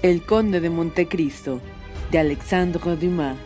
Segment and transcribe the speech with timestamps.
[0.00, 1.60] El Conde de Montecristo,
[2.12, 3.36] de Alexandre Dumas.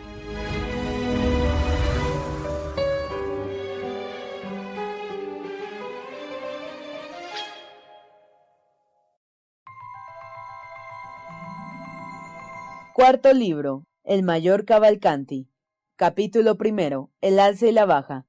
[12.93, 13.87] Cuarto libro.
[14.05, 15.49] El mayor Cavalcanti.
[15.97, 17.11] Capítulo primero.
[17.23, 18.27] El alce y la baja.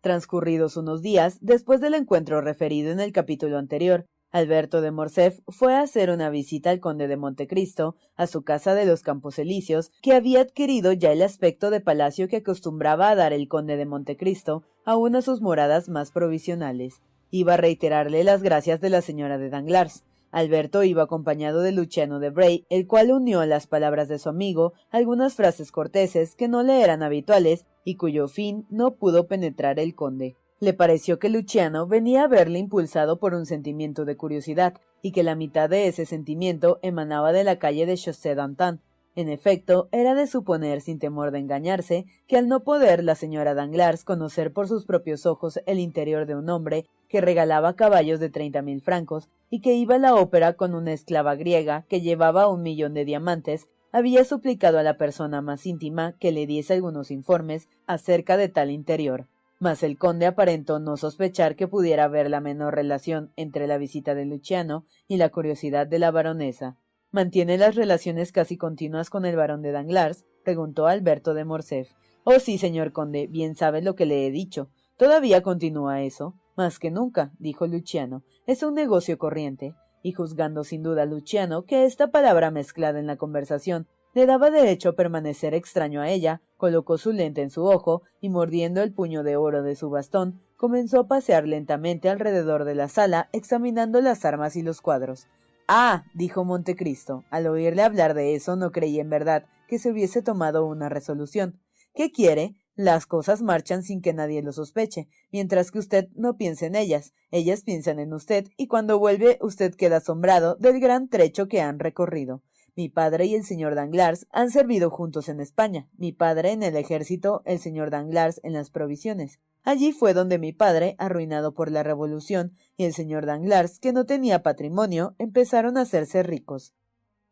[0.00, 5.74] Transcurridos unos días, después del encuentro referido en el capítulo anterior, Alberto de Morcerf fue
[5.74, 9.90] a hacer una visita al conde de Montecristo, a su casa de los Campos Elíseos,
[10.02, 13.86] que había adquirido ya el aspecto de palacio que acostumbraba a dar el conde de
[13.86, 17.02] Montecristo a una de sus moradas más provisionales.
[17.30, 20.04] Iba a reiterarle las gracias de la señora de Danglars.
[20.30, 24.28] Alberto iba acompañado de Luciano de Bray, el cual unió a las palabras de su
[24.28, 29.80] amigo algunas frases corteses que no le eran habituales y cuyo fin no pudo penetrar
[29.80, 30.36] el conde.
[30.60, 35.22] Le pareció que Luciano venía a verle impulsado por un sentimiento de curiosidad, y que
[35.22, 38.78] la mitad de ese sentimiento emanaba de la calle de Chaussée d'Antin.
[39.16, 43.54] En efecto, era de suponer, sin temor de engañarse, que al no poder la señora
[43.54, 48.28] Danglars conocer por sus propios ojos el interior de un hombre que regalaba caballos de
[48.28, 52.48] treinta mil francos y que iba a la ópera con una esclava griega que llevaba
[52.48, 57.10] un millón de diamantes, había suplicado a la persona más íntima que le diese algunos
[57.10, 59.26] informes acerca de tal interior
[59.60, 64.14] mas el conde aparentó no sospechar que pudiera haber la menor relación entre la visita
[64.14, 66.78] de Luciano y la curiosidad de la baronesa.
[67.12, 70.24] ¿Mantiene las relaciones casi continuas con el barón de Danglars?
[70.44, 71.90] preguntó Alberto de Morcerf.
[72.24, 74.70] Oh sí, señor conde, bien sabe lo que le he dicho.
[74.96, 76.34] ¿Todavía continúa eso?
[76.56, 78.22] Más que nunca, dijo Luciano.
[78.46, 79.74] Es un negocio corriente.
[80.02, 84.90] Y juzgando sin duda Luciano que esta palabra mezclada en la conversación le daba derecho
[84.90, 89.22] a permanecer extraño a ella, colocó su lente en su ojo y mordiendo el puño
[89.22, 94.24] de oro de su bastón, comenzó a pasear lentamente alrededor de la sala, examinando las
[94.24, 95.26] armas y los cuadros.
[95.68, 97.24] Ah, dijo Montecristo.
[97.30, 101.60] Al oírle hablar de eso no creí en verdad que se hubiese tomado una resolución.
[101.94, 102.56] ¿Qué quiere?
[102.74, 107.12] Las cosas marchan sin que nadie lo sospeche, mientras que usted no piense en ellas,
[107.30, 111.78] ellas piensan en usted, y cuando vuelve usted queda asombrado del gran trecho que han
[111.78, 112.42] recorrido.
[112.76, 116.76] Mi padre y el señor Danglars han servido juntos en España, mi padre en el
[116.76, 119.38] ejército, el señor Danglars en las provisiones.
[119.62, 124.06] Allí fue donde mi padre, arruinado por la revolución, y el señor Danglars, que no
[124.06, 126.72] tenía patrimonio, empezaron a hacerse ricos.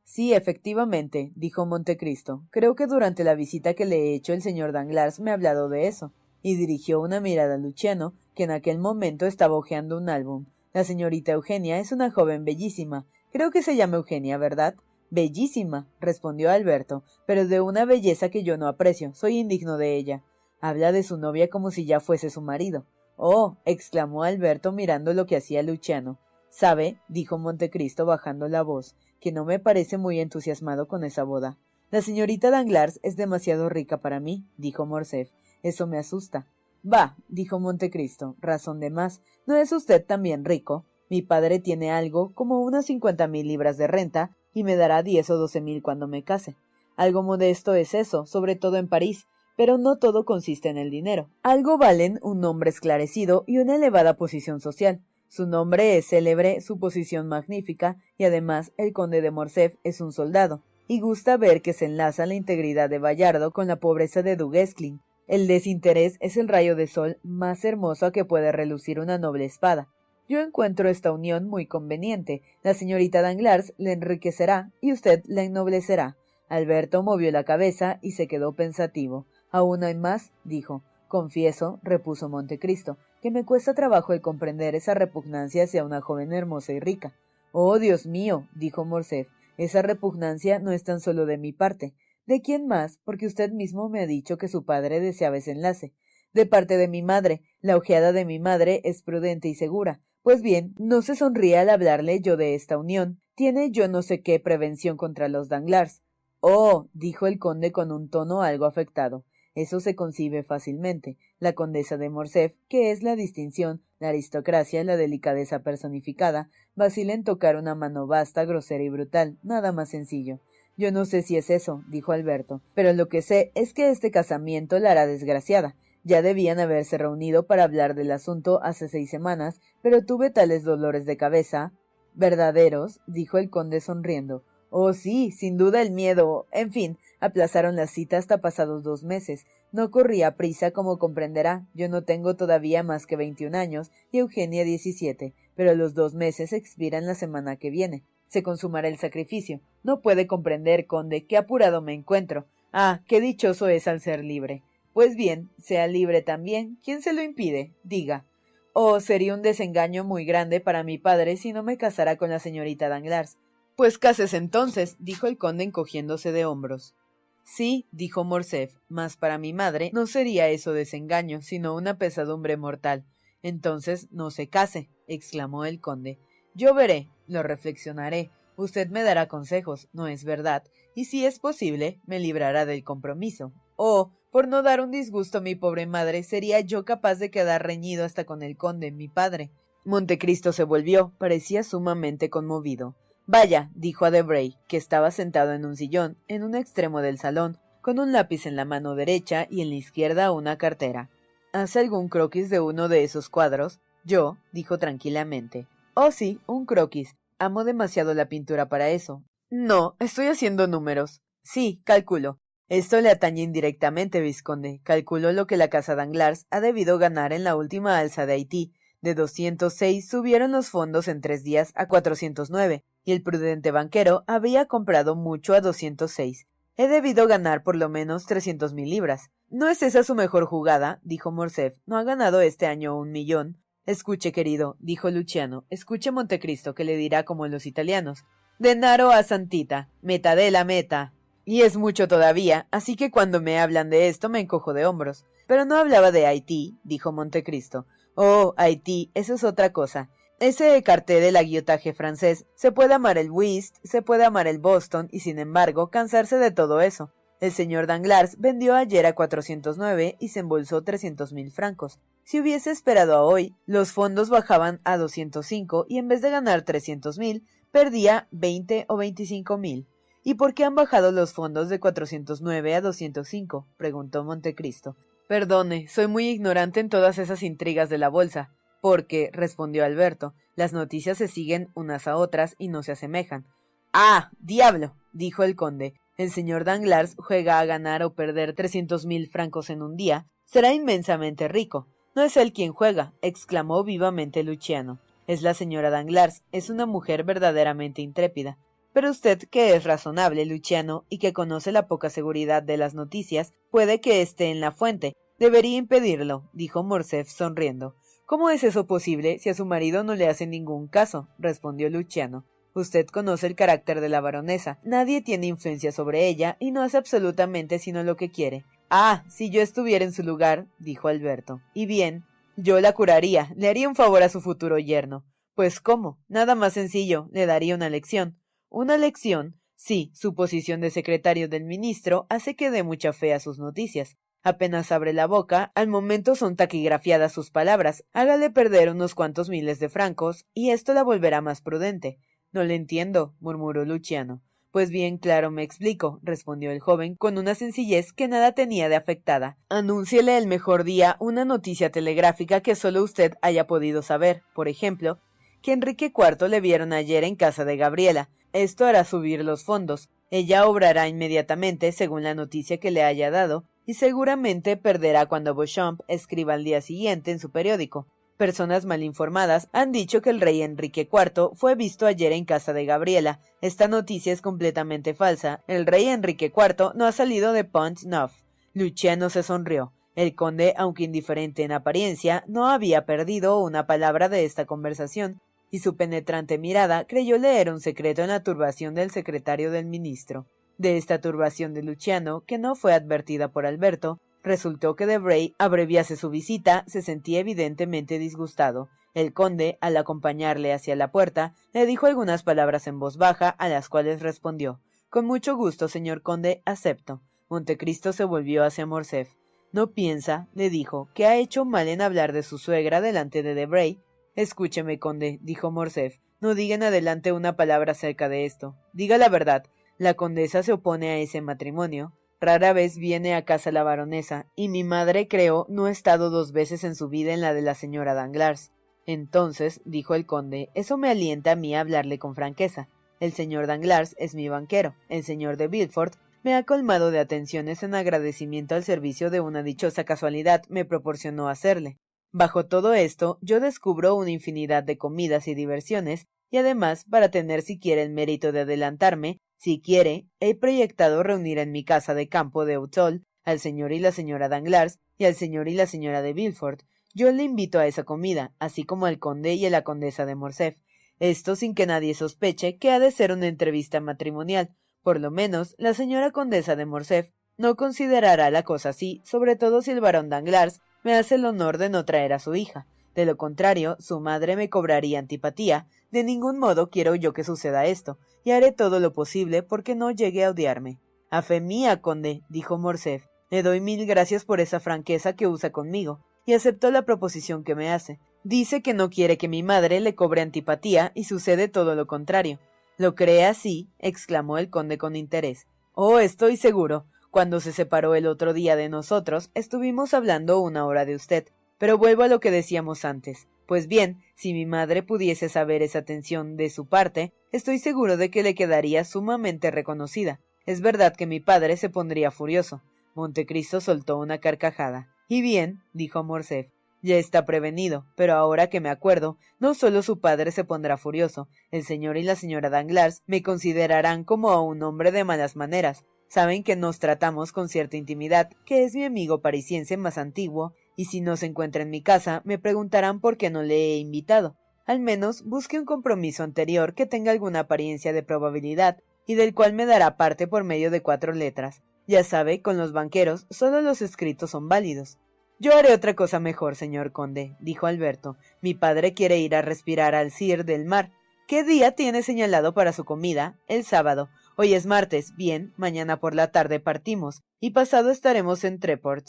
[0.04, 2.44] Sí, efectivamente, dijo Montecristo.
[2.50, 5.68] Creo que durante la visita que le he hecho el señor Danglars me ha hablado
[5.68, 6.12] de eso.
[6.40, 10.46] Y dirigió una mirada a Luciano, que en aquel momento estaba hojeando un álbum.
[10.72, 13.06] La señorita Eugenia es una joven bellísima.
[13.32, 14.76] Creo que se llama Eugenia, ¿verdad?
[15.10, 20.22] Bellísima, respondió Alberto, pero de una belleza que yo no aprecio, soy indigno de ella.
[20.60, 22.84] Habla de su novia como si ya fuese su marido.
[23.16, 23.56] Oh.
[23.64, 26.18] exclamó Alberto mirando lo que hacía Luciano.
[26.50, 31.58] Sabe, dijo Montecristo bajando la voz, que no me parece muy entusiasmado con esa boda.
[31.90, 35.30] La señorita Danglars es demasiado rica para mí, dijo Morcerf.
[35.62, 36.46] Eso me asusta.
[36.82, 39.20] Bah, dijo Montecristo, razón de más.
[39.46, 40.84] ¿No es usted también rico?
[41.10, 45.30] Mi padre tiene algo como unas cincuenta mil libras de renta y me dará diez
[45.30, 46.56] o doce mil cuando me case.
[46.96, 51.28] Algo modesto es eso, sobre todo en París, pero no todo consiste en el dinero.
[51.42, 55.00] Algo valen un nombre esclarecido y una elevada posición social.
[55.28, 60.12] Su nombre es célebre, su posición magnífica, y además el conde de Morcerf es un
[60.12, 64.36] soldado, y gusta ver que se enlaza la integridad de Bayardo con la pobreza de
[64.36, 69.44] Duguesclin, el desinterés es el rayo de sol más hermoso que puede relucir una noble
[69.44, 69.88] espada.
[70.28, 72.42] Yo encuentro esta unión muy conveniente.
[72.62, 76.18] La señorita Danglars le enriquecerá y usted la ennoblecerá.
[76.50, 79.26] Alberto movió la cabeza y se quedó pensativo.
[79.50, 80.82] Aún hay más, dijo.
[81.08, 86.74] Confieso, repuso Montecristo, que me cuesta trabajo el comprender esa repugnancia hacia una joven hermosa
[86.74, 87.14] y rica.
[87.50, 91.94] Oh, Dios mío, dijo Morcerf, esa repugnancia no es tan solo de mi parte.
[92.26, 92.98] ¿De quién más?
[93.04, 95.94] Porque usted mismo me ha dicho que su padre deseaba ese enlace.
[96.34, 97.40] De parte de mi madre.
[97.62, 100.02] La ojeada de mi madre es prudente y segura.
[100.28, 103.18] Pues bien, no se sonríe al hablarle yo de esta unión.
[103.34, 106.02] Tiene yo no sé qué prevención contra los Danglars.
[106.40, 109.24] Oh, dijo el conde con un tono algo afectado.
[109.54, 111.16] Eso se concibe fácilmente.
[111.38, 117.24] La condesa de Morcerf, que es la distinción, la aristocracia, la delicadeza personificada, vacila en
[117.24, 120.40] tocar una mano vasta, grosera y brutal, nada más sencillo.
[120.76, 124.10] Yo no sé si es eso, dijo Alberto, pero lo que sé es que este
[124.10, 125.74] casamiento la hará desgraciada.
[126.04, 131.06] Ya debían haberse reunido para hablar del asunto hace seis semanas, pero tuve tales dolores
[131.06, 131.72] de cabeza.
[132.14, 134.42] Verdaderos, dijo el conde sonriendo.
[134.70, 136.46] Oh, sí, sin duda el miedo.
[136.52, 139.46] En fin, aplazaron la cita hasta pasados dos meses.
[139.72, 141.66] No corría prisa, como comprenderá.
[141.74, 146.52] Yo no tengo todavía más que veintiún años y Eugenia diecisiete, pero los dos meses
[146.52, 149.60] expiran la semana que viene se consumará el sacrificio.
[149.82, 152.46] No puede comprender, conde, qué apurado me encuentro.
[152.72, 154.62] Ah, qué dichoso es al ser libre.
[154.98, 156.76] Pues bien, sea libre también.
[156.82, 157.72] ¿Quién se lo impide?
[157.84, 158.26] Diga.
[158.72, 162.40] Oh, sería un desengaño muy grande para mi padre si no me casara con la
[162.40, 163.38] señorita Danglars.
[163.76, 166.96] Pues cases entonces, dijo el conde encogiéndose de hombros.
[167.44, 173.04] Sí, dijo Morcerf, mas para mi madre no sería eso desengaño, sino una pesadumbre mortal.
[173.44, 176.18] Entonces no se case, exclamó el conde.
[176.56, 178.32] Yo veré, lo reflexionaré.
[178.56, 180.64] Usted me dará consejos, ¿no es verdad?
[180.96, 183.52] Y si es posible, me librará del compromiso.
[183.76, 187.66] Oh, por no dar un disgusto a mi pobre madre, sería yo capaz de quedar
[187.66, 189.50] reñido hasta con el conde, mi padre.
[189.84, 192.94] Montecristo se volvió, parecía sumamente conmovido.
[193.26, 197.58] Vaya, dijo a Debray, que estaba sentado en un sillón, en un extremo del salón,
[197.82, 201.10] con un lápiz en la mano derecha y en la izquierda una cartera.
[201.52, 203.80] ¿Hace algún croquis de uno de esos cuadros?
[204.04, 205.66] Yo, dijo tranquilamente.
[205.94, 207.16] Oh, sí, un croquis.
[207.38, 209.22] Amo demasiado la pintura para eso.
[209.50, 211.20] No, estoy haciendo números.
[211.42, 212.38] Sí, calculo.
[212.68, 214.80] Esto le atañe indirectamente, vizconde.
[214.82, 218.74] Calculo lo que la casa Danglars ha debido ganar en la última alza de Haití.
[219.00, 224.66] De 206 subieron los fondos en tres días a 409, y el prudente banquero había
[224.66, 226.46] comprado mucho a 206.
[226.76, 229.30] He debido ganar por lo menos trescientos mil libras.
[229.48, 231.00] ¿No es esa su mejor jugada?
[231.02, 231.78] dijo Morcerf.
[231.86, 233.62] ¿No ha ganado este año un millón?
[233.86, 238.24] Escuche, querido, dijo Luciano, escuche Montecristo, que le dirá como los italianos.
[238.58, 241.14] Denaro a Santita, meta de la meta.
[241.50, 245.24] Y es mucho todavía, así que cuando me hablan de esto me encojo de hombros.
[245.46, 247.86] Pero no hablaba de Haití, dijo Montecristo.
[248.14, 250.10] Oh, Haití, eso es otra cosa.
[250.40, 255.08] Ese cartel del aguiotaje francés, se puede amar el whist, se puede amar el Boston,
[255.10, 257.14] y sin embargo cansarse de todo eso.
[257.40, 261.98] El señor Danglars vendió ayer a 409 y se embolsó trescientos mil francos.
[262.24, 266.60] Si hubiese esperado a hoy, los fondos bajaban a 205 y en vez de ganar
[266.60, 269.88] trescientos mil, perdía 20 o 25 mil.
[270.24, 273.66] ¿Y por qué han bajado los fondos de 409 a 205?
[273.76, 274.96] preguntó Montecristo.
[275.28, 278.50] Perdone, soy muy ignorante en todas esas intrigas de la bolsa.
[278.80, 283.46] Porque, respondió Alberto, las noticias se siguen unas a otras y no se asemejan.
[283.92, 289.28] Ah, diablo, dijo el conde, el señor Danglars juega a ganar o perder trescientos mil
[289.28, 291.86] francos en un día, será inmensamente rico.
[292.14, 294.98] No es él quien juega, exclamó vivamente Luciano.
[295.26, 298.58] Es la señora Danglars, es una mujer verdaderamente intrépida.
[298.92, 303.52] Pero usted, que es razonable, Luciano, y que conoce la poca seguridad de las noticias,
[303.70, 305.14] puede que esté en la fuente.
[305.38, 307.94] Debería impedirlo, dijo Morcerf sonriendo.
[308.26, 311.28] ¿Cómo es eso posible si a su marido no le hace ningún caso?
[311.38, 312.44] respondió Luciano.
[312.74, 314.78] Usted conoce el carácter de la baronesa.
[314.84, 318.64] Nadie tiene influencia sobre ella y no hace absolutamente sino lo que quiere.
[318.90, 321.60] Ah, si yo estuviera en su lugar, dijo Alberto.
[321.74, 322.24] Y bien,
[322.56, 325.24] yo la curaría, le haría un favor a su futuro yerno.
[325.54, 328.38] Pues cómo, nada más sencillo, le daría una lección.
[328.70, 329.60] ¿Una lección?
[329.76, 334.16] Sí, su posición de secretario del ministro hace que dé mucha fe a sus noticias.
[334.42, 338.04] Apenas abre la boca, al momento son taquigrafiadas sus palabras.
[338.12, 342.18] Hágale perder unos cuantos miles de francos, y esto la volverá más prudente.
[342.52, 344.42] No le entiendo, murmuró Luciano.
[344.70, 348.96] Pues bien, claro, me explico, respondió el joven con una sencillez que nada tenía de
[348.96, 349.58] afectada.
[349.70, 354.42] Anúnciele el mejor día una noticia telegráfica que solo usted haya podido saber.
[354.54, 355.20] Por ejemplo,
[355.62, 358.28] que Enrique IV le vieron ayer en casa de Gabriela.
[358.52, 360.08] Esto hará subir los fondos.
[360.30, 366.02] Ella obrará inmediatamente según la noticia que le haya dado, y seguramente perderá cuando Beauchamp
[366.08, 368.06] escriba al día siguiente en su periódico.
[368.36, 372.72] Personas mal informadas han dicho que el rey Enrique IV fue visto ayer en casa
[372.72, 373.40] de Gabriela.
[373.62, 375.64] Esta noticia es completamente falsa.
[375.66, 378.32] El rey Enrique IV no ha salido de Pont Neuf.
[378.74, 379.92] Luciano se sonrió.
[380.14, 385.80] El conde, aunque indiferente en apariencia, no había perdido una palabra de esta conversación, y
[385.80, 390.46] su penetrante mirada creyó leer un secreto en la turbación del secretario del ministro.
[390.78, 396.16] De esta turbación de Luciano, que no fue advertida por Alberto, resultó que Debray abreviase
[396.16, 398.88] su visita, se sentía evidentemente disgustado.
[399.14, 403.68] El conde, al acompañarle hacia la puerta, le dijo algunas palabras en voz baja, a
[403.68, 407.22] las cuales respondió Con mucho gusto, señor conde, acepto.
[407.48, 409.34] Montecristo se volvió hacia Morcerf.
[409.72, 413.54] No piensa, le dijo, que ha hecho mal en hablar de su suegra delante de
[413.54, 414.00] Debray.
[414.38, 418.76] Escúcheme, conde, dijo Morcerf, no digan adelante una palabra acerca de esto.
[418.92, 419.64] Diga la verdad.
[419.98, 422.12] La condesa se opone a ese matrimonio.
[422.40, 426.52] Rara vez viene a casa la baronesa, y mi madre, creo, no ha estado dos
[426.52, 428.70] veces en su vida en la de la señora Danglars.
[429.06, 432.88] Entonces, dijo el conde, eso me alienta a mí a hablarle con franqueza.
[433.18, 436.14] El señor Danglars es mi banquero, el señor de Villefort
[436.44, 441.48] me ha colmado de atenciones en agradecimiento al servicio de una dichosa casualidad me proporcionó
[441.48, 441.98] hacerle.
[442.32, 447.62] Bajo todo esto, yo descubro una infinidad de comidas y diversiones, y además, para tener
[447.62, 452.64] siquiera el mérito de adelantarme, si quiere, he proyectado reunir en mi casa de campo
[452.64, 456.32] de Outol al señor y la señora Danglars y al señor y la señora de
[456.32, 456.82] Villefort.
[457.14, 460.36] Yo le invito a esa comida, así como al conde y a la condesa de
[460.36, 460.78] Morcerf.
[461.18, 464.76] Esto sin que nadie sospeche que ha de ser una entrevista matrimonial.
[465.02, 469.82] Por lo menos, la señora condesa de Morcerf no considerará la cosa así, sobre todo
[469.82, 472.86] si el barón Danglars me hace el honor de no traer a su hija.
[473.14, 475.86] De lo contrario, su madre me cobraría antipatía.
[476.10, 480.10] De ningún modo quiero yo que suceda esto, y haré todo lo posible porque no
[480.10, 480.98] llegue a odiarme.
[481.30, 485.72] A fe mía, conde, dijo Morcerf, le doy mil gracias por esa franqueza que usa
[485.72, 488.18] conmigo, y aceptó la proposición que me hace.
[488.44, 492.58] Dice que no quiere que mi madre le cobre antipatía, y sucede todo lo contrario.
[492.96, 493.88] ¿Lo cree así?
[493.98, 495.66] exclamó el conde con interés.
[495.92, 497.06] Oh, estoy seguro.
[497.30, 501.48] Cuando se separó el otro día de nosotros, estuvimos hablando una hora de usted.
[501.78, 503.46] Pero vuelvo a lo que decíamos antes.
[503.66, 508.30] Pues bien, si mi madre pudiese saber esa atención de su parte, estoy seguro de
[508.30, 510.40] que le quedaría sumamente reconocida.
[510.64, 512.82] Es verdad que mi padre se pondría furioso.
[513.14, 515.14] Montecristo soltó una carcajada.
[515.28, 516.70] Y bien, dijo Morcerf,
[517.02, 521.48] ya está prevenido, pero ahora que me acuerdo, no solo su padre se pondrá furioso,
[521.70, 526.04] el señor y la señora Danglars me considerarán como a un hombre de malas maneras,
[526.28, 531.06] Saben que nos tratamos con cierta intimidad, que es mi amigo parisiense más antiguo, y
[531.06, 534.56] si no se encuentra en mi casa, me preguntarán por qué no le he invitado.
[534.86, 539.74] Al menos busque un compromiso anterior que tenga alguna apariencia de probabilidad, y del cual
[539.74, 541.82] me dará parte por medio de cuatro letras.
[542.06, 545.18] Ya sabe, con los banqueros solo los escritos son válidos.
[545.60, 548.36] Yo haré otra cosa mejor, señor conde, dijo Alberto.
[548.62, 551.12] Mi padre quiere ir a respirar al Sir del mar.
[551.46, 553.58] ¿Qué día tiene señalado para su comida?
[553.66, 554.28] El sábado.
[554.60, 559.24] Hoy es martes, bien, mañana por la tarde partimos, y pasado estaremos en Treport.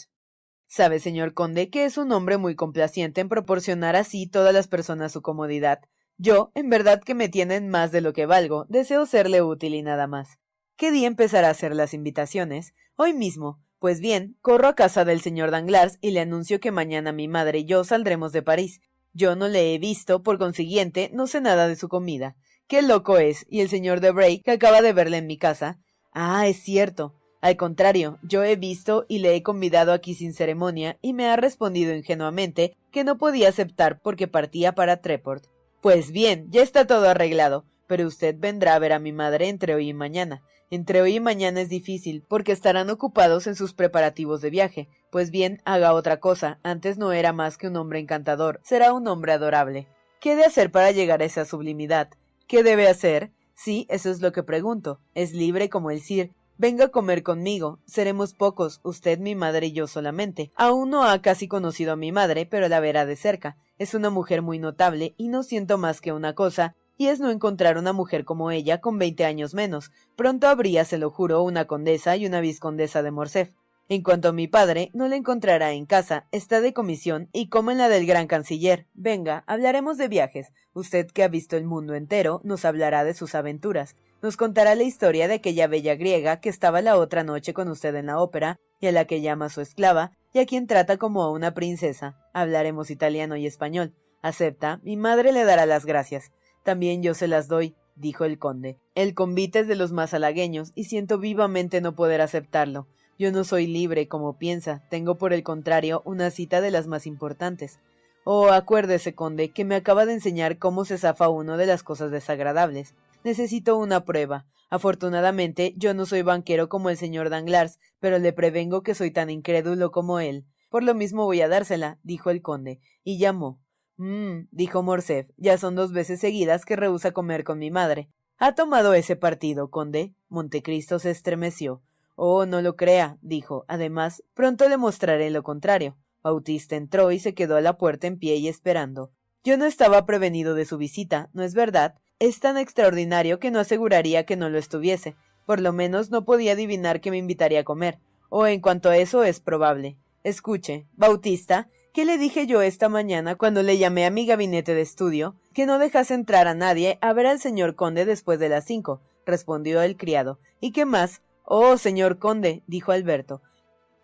[0.66, 5.12] Sabe, señor conde, que es un hombre muy complaciente en proporcionar así todas las personas
[5.12, 5.82] su comodidad.
[6.18, 9.82] Yo, en verdad que me tienen más de lo que valgo, deseo serle útil y
[9.82, 10.40] nada más.
[10.76, 12.74] ¿Qué día empezará a hacer las invitaciones?
[12.96, 13.62] Hoy mismo.
[13.78, 17.60] Pues bien, corro a casa del señor Danglars y le anuncio que mañana mi madre
[17.60, 18.80] y yo saldremos de París.
[19.12, 22.34] Yo no le he visto, por consiguiente, no sé nada de su comida.
[22.70, 23.46] Qué loco es.
[23.50, 25.80] Y el señor Debray, que acaba de verle en mi casa.
[26.12, 27.16] Ah, es cierto.
[27.40, 31.34] Al contrario, yo he visto y le he convidado aquí sin ceremonia, y me ha
[31.34, 35.46] respondido ingenuamente que no podía aceptar porque partía para Treport.
[35.80, 39.74] Pues bien, ya está todo arreglado, pero usted vendrá a ver a mi madre entre
[39.74, 40.40] hoy y mañana.
[40.70, 44.88] Entre hoy y mañana es difícil, porque estarán ocupados en sus preparativos de viaje.
[45.10, 46.60] Pues bien, haga otra cosa.
[46.62, 49.88] Antes no era más que un hombre encantador, será un hombre adorable.
[50.20, 52.10] ¿Qué de hacer para llegar a esa sublimidad?
[52.50, 53.30] ¿Qué debe hacer?
[53.54, 54.98] Sí, eso es lo que pregunto.
[55.14, 56.32] Es libre como el Sir.
[56.58, 57.78] Venga a comer conmigo.
[57.86, 60.50] Seremos pocos, usted, mi madre y yo solamente.
[60.56, 63.56] Aún no ha casi conocido a mi madre, pero la verá de cerca.
[63.78, 67.30] Es una mujer muy notable, y no siento más que una cosa, y es no
[67.30, 69.92] encontrar una mujer como ella con veinte años menos.
[70.16, 73.52] Pronto habría, se lo juro, una condesa y una vizcondesa de Morcerf.
[73.90, 77.72] En cuanto a mi padre, no le encontrará en casa, está de comisión y como
[77.72, 78.86] en la del gran canciller.
[78.94, 80.52] Venga, hablaremos de viajes.
[80.72, 83.96] Usted que ha visto el mundo entero, nos hablará de sus aventuras.
[84.22, 87.92] Nos contará la historia de aquella bella griega que estaba la otra noche con usted
[87.96, 91.24] en la ópera, y a la que llama su esclava, y a quien trata como
[91.24, 92.16] a una princesa.
[92.32, 93.96] Hablaremos italiano y español.
[94.22, 96.30] Acepta, mi madre le dará las gracias.
[96.62, 98.78] También yo se las doy, dijo el conde.
[98.94, 102.86] El convite es de los más halagueños, y siento vivamente no poder aceptarlo.
[103.20, 107.06] Yo no soy libre, como piensa, tengo por el contrario una cita de las más
[107.06, 107.78] importantes.
[108.24, 112.10] Oh, acuérdese, conde, que me acaba de enseñar cómo se zafa uno de las cosas
[112.10, 112.94] desagradables.
[113.22, 114.46] Necesito una prueba.
[114.70, 119.28] Afortunadamente, yo no soy banquero como el señor Danglars, pero le prevengo que soy tan
[119.28, 120.46] incrédulo como él.
[120.70, 123.60] Por lo mismo voy a dársela, dijo el conde, y llamó.
[123.98, 128.08] Mmm, dijo Morcerf, ya son dos veces seguidas que rehúsa comer con mi madre.
[128.38, 130.14] ¿Ha tomado ese partido, conde?
[130.30, 131.82] Montecristo se estremeció.
[132.22, 133.64] Oh, no lo crea, dijo.
[133.66, 135.96] Además, pronto le mostraré lo contrario.
[136.22, 139.10] Bautista entró y se quedó a la puerta en pie y esperando.
[139.42, 141.94] Yo no estaba prevenido de su visita, ¿no es verdad?
[142.18, 145.16] Es tan extraordinario que no aseguraría que no lo estuviese.
[145.46, 148.00] Por lo menos no podía adivinar que me invitaría a comer.
[148.28, 149.96] O en cuanto a eso es probable.
[150.22, 154.82] Escuche, Bautista, ¿qué le dije yo esta mañana cuando le llamé a mi gabinete de
[154.82, 155.36] estudio?
[155.54, 159.00] Que no dejase entrar a nadie a ver al señor conde después de las cinco,
[159.24, 160.38] respondió el criado.
[160.60, 161.22] ¿Y qué más?
[161.52, 163.42] Oh, señor conde, dijo Alberto.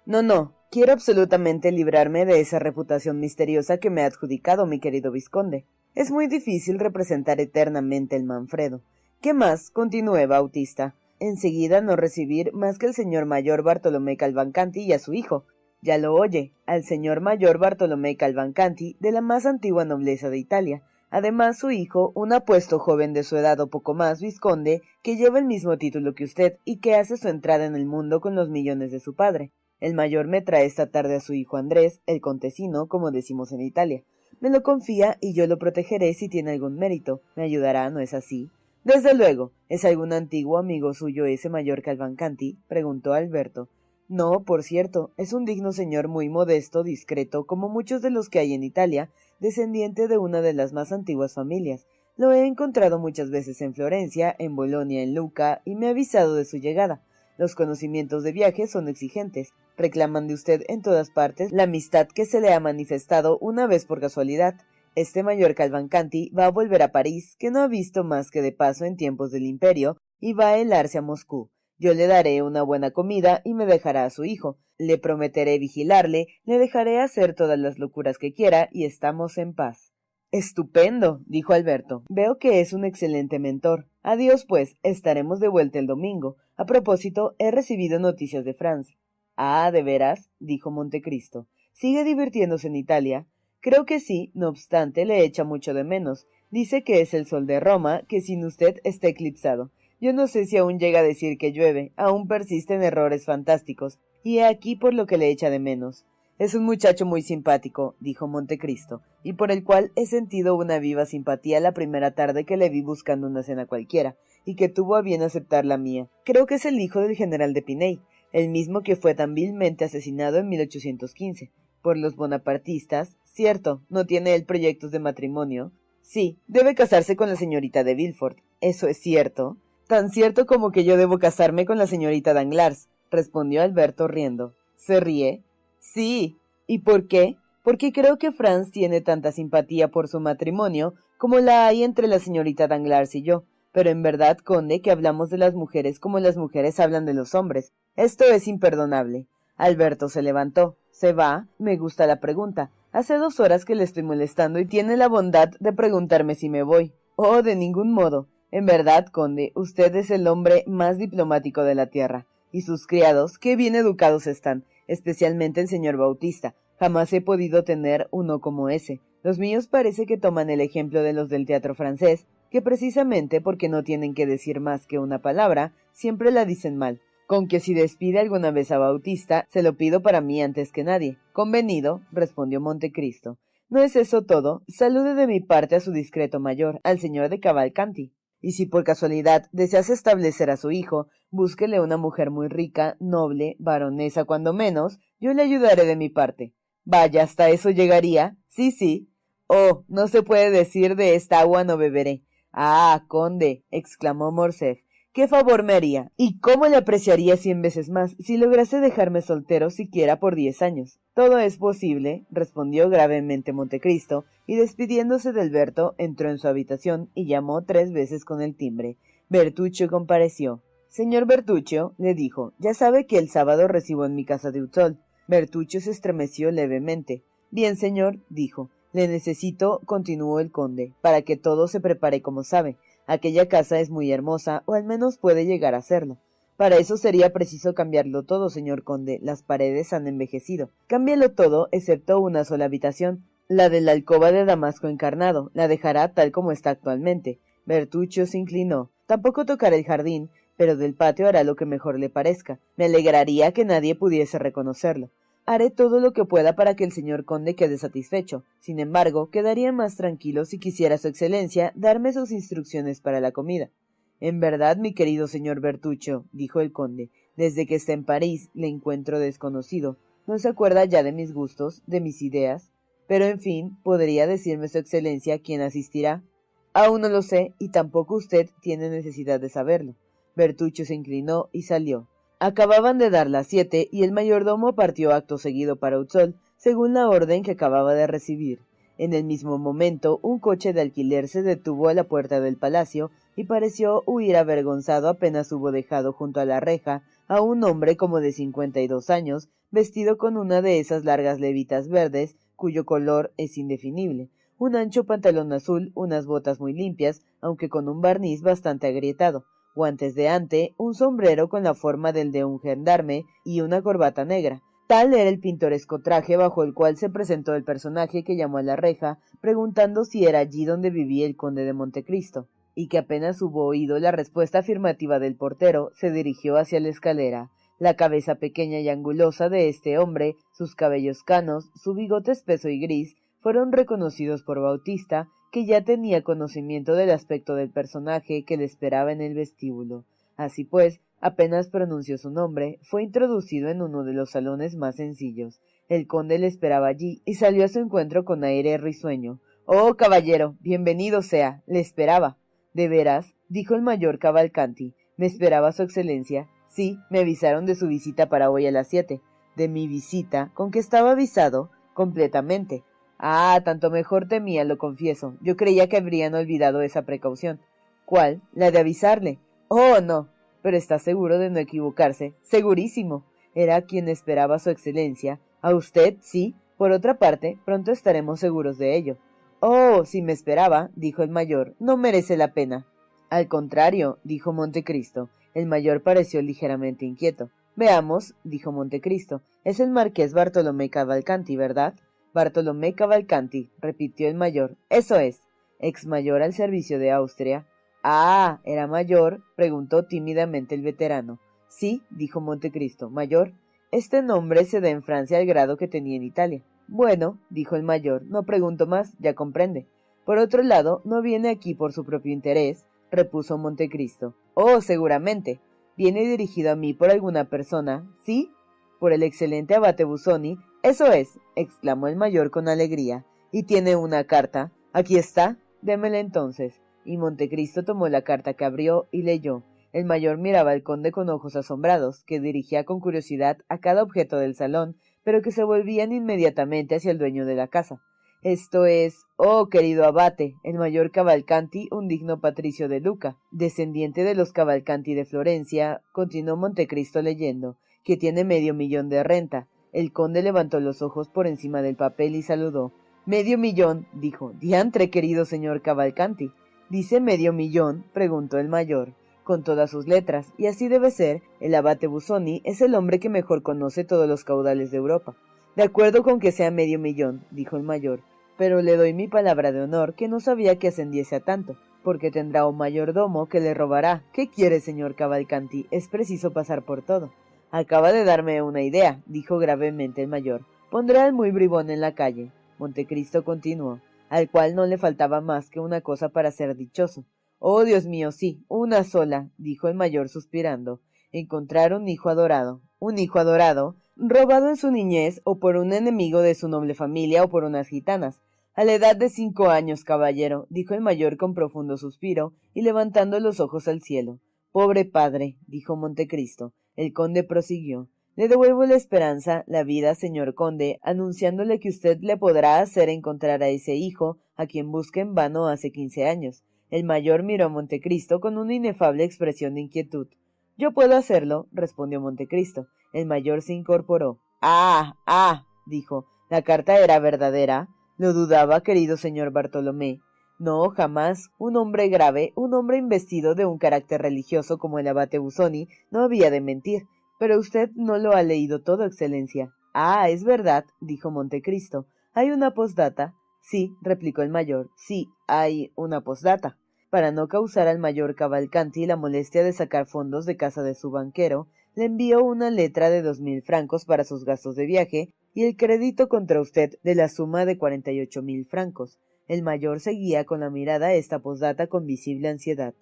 [0.04, 5.12] No, no, quiero absolutamente librarme de esa reputación misteriosa que me ha adjudicado mi querido
[5.12, 5.64] vizconde.
[5.94, 8.82] Es muy difícil representar eternamente el Manfredo.
[9.20, 9.70] ¿Qué más?
[9.70, 10.96] continué Bautista.
[11.20, 15.44] Enseguida no recibir más que el señor mayor Bartolomé Calvancanti y a su hijo.
[15.82, 20.82] Ya lo oye, al señor mayor Bartolomé Calvancanti, de la más antigua nobleza de Italia,
[21.10, 25.38] Además, su hijo, un apuesto joven de su edad o poco más, vizconde, que lleva
[25.38, 28.50] el mismo título que usted y que hace su entrada en el mundo con los
[28.50, 29.52] millones de su padre.
[29.80, 33.60] El mayor me trae esta tarde a su hijo Andrés, el contesino, como decimos en
[33.60, 34.02] Italia.
[34.40, 37.23] Me lo confía y yo lo protegeré si tiene algún mérito.
[37.36, 38.50] Me ayudará, ¿no es así?
[38.84, 39.52] Desde luego.
[39.69, 42.58] ¿Es algún antiguo amigo suyo ese mayor Calvancanti?
[42.69, 43.69] preguntó Alberto.
[44.08, 48.38] No, por cierto, es un digno señor muy modesto, discreto, como muchos de los que
[48.38, 51.86] hay en Italia, descendiente de una de las más antiguas familias.
[52.16, 56.34] Lo he encontrado muchas veces en Florencia, en Bolonia, en Luca, y me ha avisado
[56.34, 57.02] de su llegada.
[57.38, 59.50] Los conocimientos de viaje son exigentes.
[59.76, 63.84] Reclaman de usted en todas partes la amistad que se le ha manifestado una vez
[63.84, 64.54] por casualidad.
[64.94, 68.52] Este mayor Calvancanti va a volver a París, que no ha visto más que de
[68.52, 71.50] paso en tiempos del imperio, y va a helarse a Moscú.
[71.78, 74.58] Yo le daré una buena comida y me dejará a su hijo.
[74.78, 79.93] Le prometeré vigilarle, le dejaré hacer todas las locuras que quiera y estamos en paz.
[80.32, 82.04] Estupendo, dijo Alberto.
[82.08, 83.89] Veo que es un excelente mentor.
[84.02, 86.36] Adiós, pues, estaremos de vuelta el domingo.
[86.56, 88.97] A propósito, he recibido noticias de Franz.
[89.36, 90.30] Ah, ¿de veras?
[90.39, 91.47] dijo Montecristo.
[91.73, 93.26] ¿Sigue divirtiéndose en Italia?
[93.60, 96.26] Creo que sí, no obstante, le echa mucho de menos.
[96.50, 99.71] Dice que es el sol de Roma, que sin usted está eclipsado.
[100.00, 104.39] Yo no sé si aún llega a decir que llueve, aún persisten errores fantásticos, y
[104.39, 106.04] he aquí por lo que le echa de menos.
[106.39, 111.06] Es un muchacho muy simpático, dijo Montecristo, y por el cual he sentido una viva
[111.06, 115.02] simpatía la primera tarde que le vi buscando una cena cualquiera, y que tuvo a
[115.02, 116.09] bien aceptar la mía.
[116.25, 118.00] Creo que es el hijo del general de Piney,
[118.32, 121.50] el mismo que fue tan vilmente asesinado en 1815
[121.82, 123.17] por los bonapartistas.
[123.25, 125.73] Cierto, no tiene él proyectos de matrimonio.
[126.02, 128.39] Sí, debe casarse con la señorita de Villefort.
[128.61, 129.56] Eso es cierto.
[129.86, 134.52] Tan cierto como que yo debo casarme con la señorita Danglars, respondió Alberto riendo.
[134.75, 135.44] ¿Se ríe?
[135.78, 136.36] Sí.
[136.66, 137.36] ¿Y por qué?
[137.62, 142.18] Porque creo que Franz tiene tanta simpatía por su matrimonio como la hay entre la
[142.18, 143.44] señorita Danglars y yo.
[143.72, 147.34] Pero en verdad, conde, que hablamos de las mujeres como las mujeres hablan de los
[147.34, 147.72] hombres.
[147.94, 149.26] Esto es imperdonable.
[149.56, 150.76] Alberto se levantó.
[150.90, 151.46] ¿Se va?
[151.58, 152.70] Me gusta la pregunta.
[152.90, 156.62] Hace dos horas que le estoy molestando y tiene la bondad de preguntarme si me
[156.62, 156.92] voy.
[157.16, 158.28] Oh, de ningún modo.
[158.56, 162.26] En verdad, conde, usted es el hombre más diplomático de la tierra.
[162.50, 166.54] Y sus criados, qué bien educados están, especialmente el señor Bautista.
[166.80, 169.02] Jamás he podido tener uno como ese.
[169.23, 173.69] Los míos parece que toman el ejemplo de los del teatro francés, que precisamente porque
[173.69, 177.02] no tienen que decir más que una palabra, siempre la dicen mal.
[177.26, 180.82] Con que si despide alguna vez a Bautista, se lo pido para mí antes que
[180.82, 181.19] nadie.
[181.34, 183.36] Convenido, respondió Montecristo.
[183.69, 184.62] ¿No es eso todo?
[184.66, 188.12] Salude de mi parte a su discreto mayor, al señor de Cavalcanti.
[188.40, 193.56] Y si por casualidad deseas establecer a su hijo, búsquele una mujer muy rica, noble,
[193.58, 196.54] baronesa cuando menos, yo le ayudaré de mi parte.
[196.84, 198.36] Vaya, hasta eso llegaría.
[198.46, 199.10] Sí, sí.
[199.49, 202.25] Oh, no se puede decir de esta agua no beberé.
[202.52, 204.80] Ah, conde, exclamó Morcerf,
[205.16, 209.70] qué favor me haría, y cómo le apreciaría cien veces más si lograse dejarme soltero
[209.70, 210.98] siquiera por diez años.
[211.14, 217.26] Todo es posible, respondió gravemente Montecristo, y despidiéndose de Alberto, entró en su habitación y
[217.26, 218.98] llamó tres veces con el timbre.
[219.30, 220.62] Bertuccio compareció.
[220.86, 224.98] Señor Bertuccio, le dijo, ya sabe que el sábado recibo en mi casa de Utzol.
[225.28, 227.24] Bertuccio se estremeció levemente.
[227.50, 228.68] Bien, señor, dijo.
[228.92, 232.76] Le necesito, continuó el conde, para que todo se prepare como sabe.
[233.06, 236.19] Aquella casa es muy hermosa, o al menos puede llegar a serlo.
[236.56, 239.19] Para eso sería preciso cambiarlo todo, señor conde.
[239.23, 240.71] Las paredes han envejecido.
[240.86, 245.50] Cámbialo todo, excepto una sola habitación, la de la alcoba de Damasco encarnado.
[245.54, 247.38] La dejará tal como está actualmente.
[247.66, 248.90] Bertuccio se inclinó.
[249.06, 252.58] Tampoco tocará el jardín, pero del patio hará lo que mejor le parezca.
[252.76, 255.10] Me alegraría que nadie pudiese reconocerlo.
[255.49, 258.43] Haré todo lo que pueda para que el señor conde quede satisfecho.
[258.59, 263.71] Sin embargo, quedaría más tranquilo si quisiera su excelencia darme sus instrucciones para la comida.
[264.19, 268.67] En verdad, mi querido señor Bertuccio, dijo el conde, desde que está en París le
[268.67, 269.99] encuentro desconocido.
[270.26, 272.73] No se acuerda ya de mis gustos, de mis ideas.
[273.06, 276.25] Pero, en fin, ¿podría decirme su excelencia quién asistirá?
[276.73, 279.95] Aún no lo sé, y tampoco usted tiene necesidad de saberlo.
[280.35, 282.09] Bertuccio se inclinó y salió.
[282.38, 287.08] Acababan de dar las siete y el mayordomo partió acto seguido para Utzol, según la
[287.08, 288.60] orden que acababa de recibir.
[288.99, 293.10] En el mismo momento, un coche de alquiler se detuvo a la puerta del palacio
[293.36, 298.20] y pareció huir avergonzado apenas hubo dejado junto a la reja a un hombre como
[298.20, 303.32] de cincuenta y dos años, vestido con una de esas largas levitas verdes, cuyo color
[303.38, 308.86] es indefinible, un ancho pantalón azul, unas botas muy limpias, aunque con un barniz bastante
[308.86, 309.44] agrietado,
[309.76, 314.25] guantes de ante, un sombrero con la forma del de un gendarme y una corbata
[314.25, 314.62] negra.
[314.89, 318.62] Tal era el pintoresco traje bajo el cual se presentó el personaje que llamó a
[318.62, 323.43] la reja, preguntando si era allí donde vivía el conde de Montecristo, y que apenas
[323.43, 327.50] hubo oído la respuesta afirmativa del portero, se dirigió hacia la escalera.
[327.78, 332.80] La cabeza pequeña y angulosa de este hombre, sus cabellos canos, su bigote espeso y
[332.80, 338.65] gris, fueron reconocidos por Bautista, que ya tenía conocimiento del aspecto del personaje que le
[338.65, 340.04] esperaba en el vestíbulo.
[340.37, 345.61] Así pues, apenas pronunció su nombre, fue introducido en uno de los salones más sencillos.
[345.89, 349.41] El conde le esperaba allí y salió a su encuentro con aire risueño.
[349.65, 352.37] Oh, caballero, bienvenido sea, le esperaba.
[352.75, 353.35] ¿De veras?
[353.49, 354.95] dijo el mayor Cavalcanti.
[355.17, 356.49] ¿Me esperaba su excelencia?
[356.69, 359.23] Sí, me avisaron de su visita para hoy a las siete.
[359.56, 362.85] De mi visita, con que estaba avisado, completamente.
[363.18, 365.36] Ah, tanto mejor temía, lo confieso.
[365.40, 367.60] Yo creía que habrían olvidado esa precaución.
[368.04, 368.42] ¿Cuál?
[368.52, 369.38] La de avisarle.
[369.68, 370.28] Oh, no.
[370.62, 372.34] Pero está seguro de no equivocarse.
[372.42, 373.24] Segurísimo.
[373.54, 375.40] Era quien esperaba su excelencia.
[375.62, 376.54] A usted, sí.
[376.76, 379.16] Por otra parte, pronto estaremos seguros de ello.
[379.60, 382.86] Oh, si me esperaba, dijo el mayor, no merece la pena.
[383.30, 385.30] Al contrario, dijo Montecristo.
[385.54, 387.50] El mayor pareció ligeramente inquieto.
[387.74, 389.40] Veamos, dijo Montecristo.
[389.64, 391.94] Es el marqués Bartolomé Cavalcanti, ¿verdad?
[392.36, 394.76] Bartolomé Cavalcanti, repitió el mayor.
[394.90, 395.49] Eso es.
[395.78, 397.66] Ex mayor al servicio de Austria.
[398.04, 399.40] Ah, ¿era mayor?
[399.56, 401.40] preguntó tímidamente el veterano.
[401.66, 403.54] Sí, dijo Montecristo, mayor.
[403.90, 406.62] Este nombre se da en Francia al grado que tenía en Italia.
[406.88, 409.86] Bueno, dijo el mayor, no pregunto más, ya comprende.
[410.26, 414.34] Por otro lado, no viene aquí por su propio interés, repuso Montecristo.
[414.52, 415.58] Oh, seguramente.
[415.96, 418.52] Viene dirigido a mí por alguna persona, ¿sí?
[419.00, 423.25] Por el excelente abate Busoni, eso es, exclamó el mayor con alegría.
[423.50, 424.70] ¿Y tiene una carta?
[424.92, 425.58] Aquí está.
[425.82, 426.80] Démela entonces.
[427.04, 429.64] Y Montecristo tomó la carta que abrió y leyó.
[429.92, 434.38] El mayor miraba al conde con ojos asombrados, que dirigía con curiosidad a cada objeto
[434.38, 438.00] del salón, pero que se volvían inmediatamente hacia el dueño de la casa.
[438.42, 444.36] Esto es, oh querido abate, el mayor Cavalcanti, un digno patricio de Luca, descendiente de
[444.36, 450.42] los Cavalcanti de Florencia, continuó Montecristo leyendo, que tiene medio millón de renta, el conde
[450.42, 452.92] levantó los ojos por encima del papel y saludó.
[453.25, 454.52] Medio millón, dijo.
[454.60, 456.52] Diantre, querido señor Cavalcanti.
[456.88, 458.04] ¿Dice medio millón?
[458.12, 462.80] preguntó el mayor, con todas sus letras, y así debe ser, el abate Busoni es
[462.80, 465.34] el hombre que mejor conoce todos los caudales de Europa.
[465.75, 468.20] De acuerdo con que sea medio millón, dijo el mayor,
[468.56, 472.30] pero le doy mi palabra de honor que no sabía que ascendiese a tanto, porque
[472.30, 474.22] tendrá un mayordomo que le robará.
[474.32, 475.86] ¿Qué quiere, señor Cavalcanti?
[475.90, 477.32] Es preciso pasar por todo.
[477.78, 480.65] Acaba de darme una idea, dijo gravemente el mayor.
[480.91, 482.50] Pondré al muy bribón en la calle.
[482.78, 487.26] Montecristo continuó, al cual no le faltaba más que una cosa para ser dichoso.
[487.58, 491.02] Oh, Dios mío, sí, una sola, dijo el mayor suspirando.
[491.32, 492.80] Encontrar un hijo adorado.
[492.99, 497.45] Un hijo adorado, robado en su niñez o por un enemigo de su noble familia
[497.45, 498.41] o por unas gitanas.
[498.73, 503.39] A la edad de cinco años, caballero, dijo el mayor con profundo suspiro y levantando
[503.39, 504.41] los ojos al cielo.
[504.73, 506.73] Pobre padre, dijo Montecristo.
[506.97, 508.09] El conde prosiguió.
[508.37, 513.63] Le devuelvo la esperanza, la vida, señor conde, anunciándole que usted le podrá hacer encontrar
[513.63, 516.63] a ese hijo, a quien busca en vano hace quince años.
[516.91, 520.28] El mayor miró a Montecristo con una inefable expresión de inquietud.
[520.76, 522.87] Yo puedo hacerlo, respondió Montecristo.
[523.13, 524.39] El mayor se incorporó.
[524.61, 526.26] Ah, ah, dijo.
[526.50, 527.89] ¿La carta era verdadera?
[528.19, 530.21] Lo dudaba, querido señor Bartolomé.
[530.58, 531.50] No, jamás.
[531.58, 536.23] Un hombre grave, un hombre investido de un carácter religioso como el abate Busoni, no
[536.23, 537.02] había de mentir.
[537.38, 539.75] Pero usted no lo ha leído todo, Excelencia.
[539.92, 542.06] Ah, es verdad, dijo Montecristo.
[542.32, 543.34] ¿Hay una postdata?
[543.60, 544.90] Sí, replicó el mayor.
[544.97, 546.78] Sí, hay una postdata.
[547.10, 551.10] Para no causar al mayor Cavalcanti la molestia de sacar fondos de casa de su
[551.10, 555.64] banquero, le envió una letra de dos mil francos para sus gastos de viaje y
[555.64, 559.19] el crédito contra usted de la suma de cuarenta y ocho mil francos.
[559.49, 562.95] El mayor seguía con la mirada esta posdata con visible ansiedad.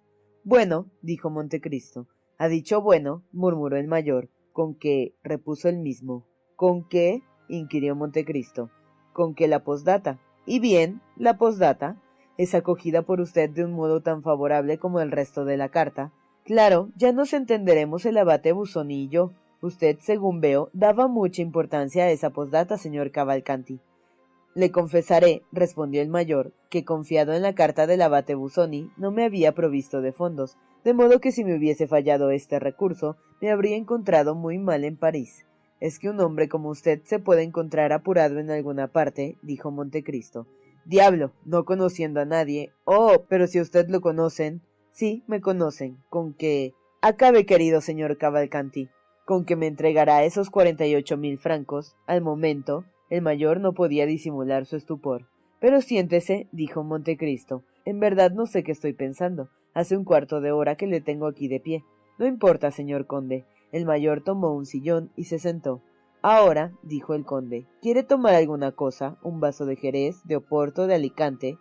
[0.43, 2.07] Bueno, dijo Montecristo.
[2.37, 4.29] Ha dicho bueno, murmuró el mayor.
[4.53, 5.15] ¿Con qué?
[5.23, 6.27] repuso el mismo.
[6.55, 7.23] ¿Con qué?
[7.49, 8.71] inquirió Montecristo.
[9.13, 10.21] Con qué la posdata.
[10.45, 12.01] Y bien, la posdata
[12.37, 16.13] es acogida por usted de un modo tan favorable como el resto de la carta.
[16.45, 19.33] Claro, ya nos entenderemos el abate Busoni y yo.
[19.63, 23.81] Usted, según veo, daba mucha importancia a esa posdata, señor Cavalcanti.
[24.55, 29.25] Le confesaré, respondió el mayor, que confiado en la carta del abate Busoni, no me
[29.25, 33.77] había provisto de fondos, de modo que si me hubiese fallado este recurso, me habría
[33.77, 35.45] encontrado muy mal en París.
[35.81, 40.47] Es que un hombre como usted se puede encontrar apurado en alguna parte, dijo Montecristo.
[40.85, 42.73] Diablo, no conociendo a nadie.
[42.85, 44.61] Oh, pero si usted lo conocen.
[44.93, 45.99] Sí, me conocen.
[46.11, 46.75] Con que.
[47.01, 48.89] Acabe, querido señor Cavalcanti.
[49.25, 51.97] Con que me entregará esos cuarenta y ocho mil francos.
[52.07, 55.29] Al momento, el mayor no podía disimular su estupor.
[55.61, 57.63] Pero siéntese, dijo Montecristo.
[57.85, 59.51] En verdad no sé qué estoy pensando.
[59.73, 61.85] Hace un cuarto de hora que le tengo aquí de pie.
[62.19, 63.45] No importa, señor conde.
[63.71, 65.81] El mayor tomó un sillón y se sentó.
[66.23, 69.17] Ahora, dijo el conde, ¿quiere tomar alguna cosa?
[69.23, 71.57] ¿Un vaso de Jerez, de Oporto, de Alicante?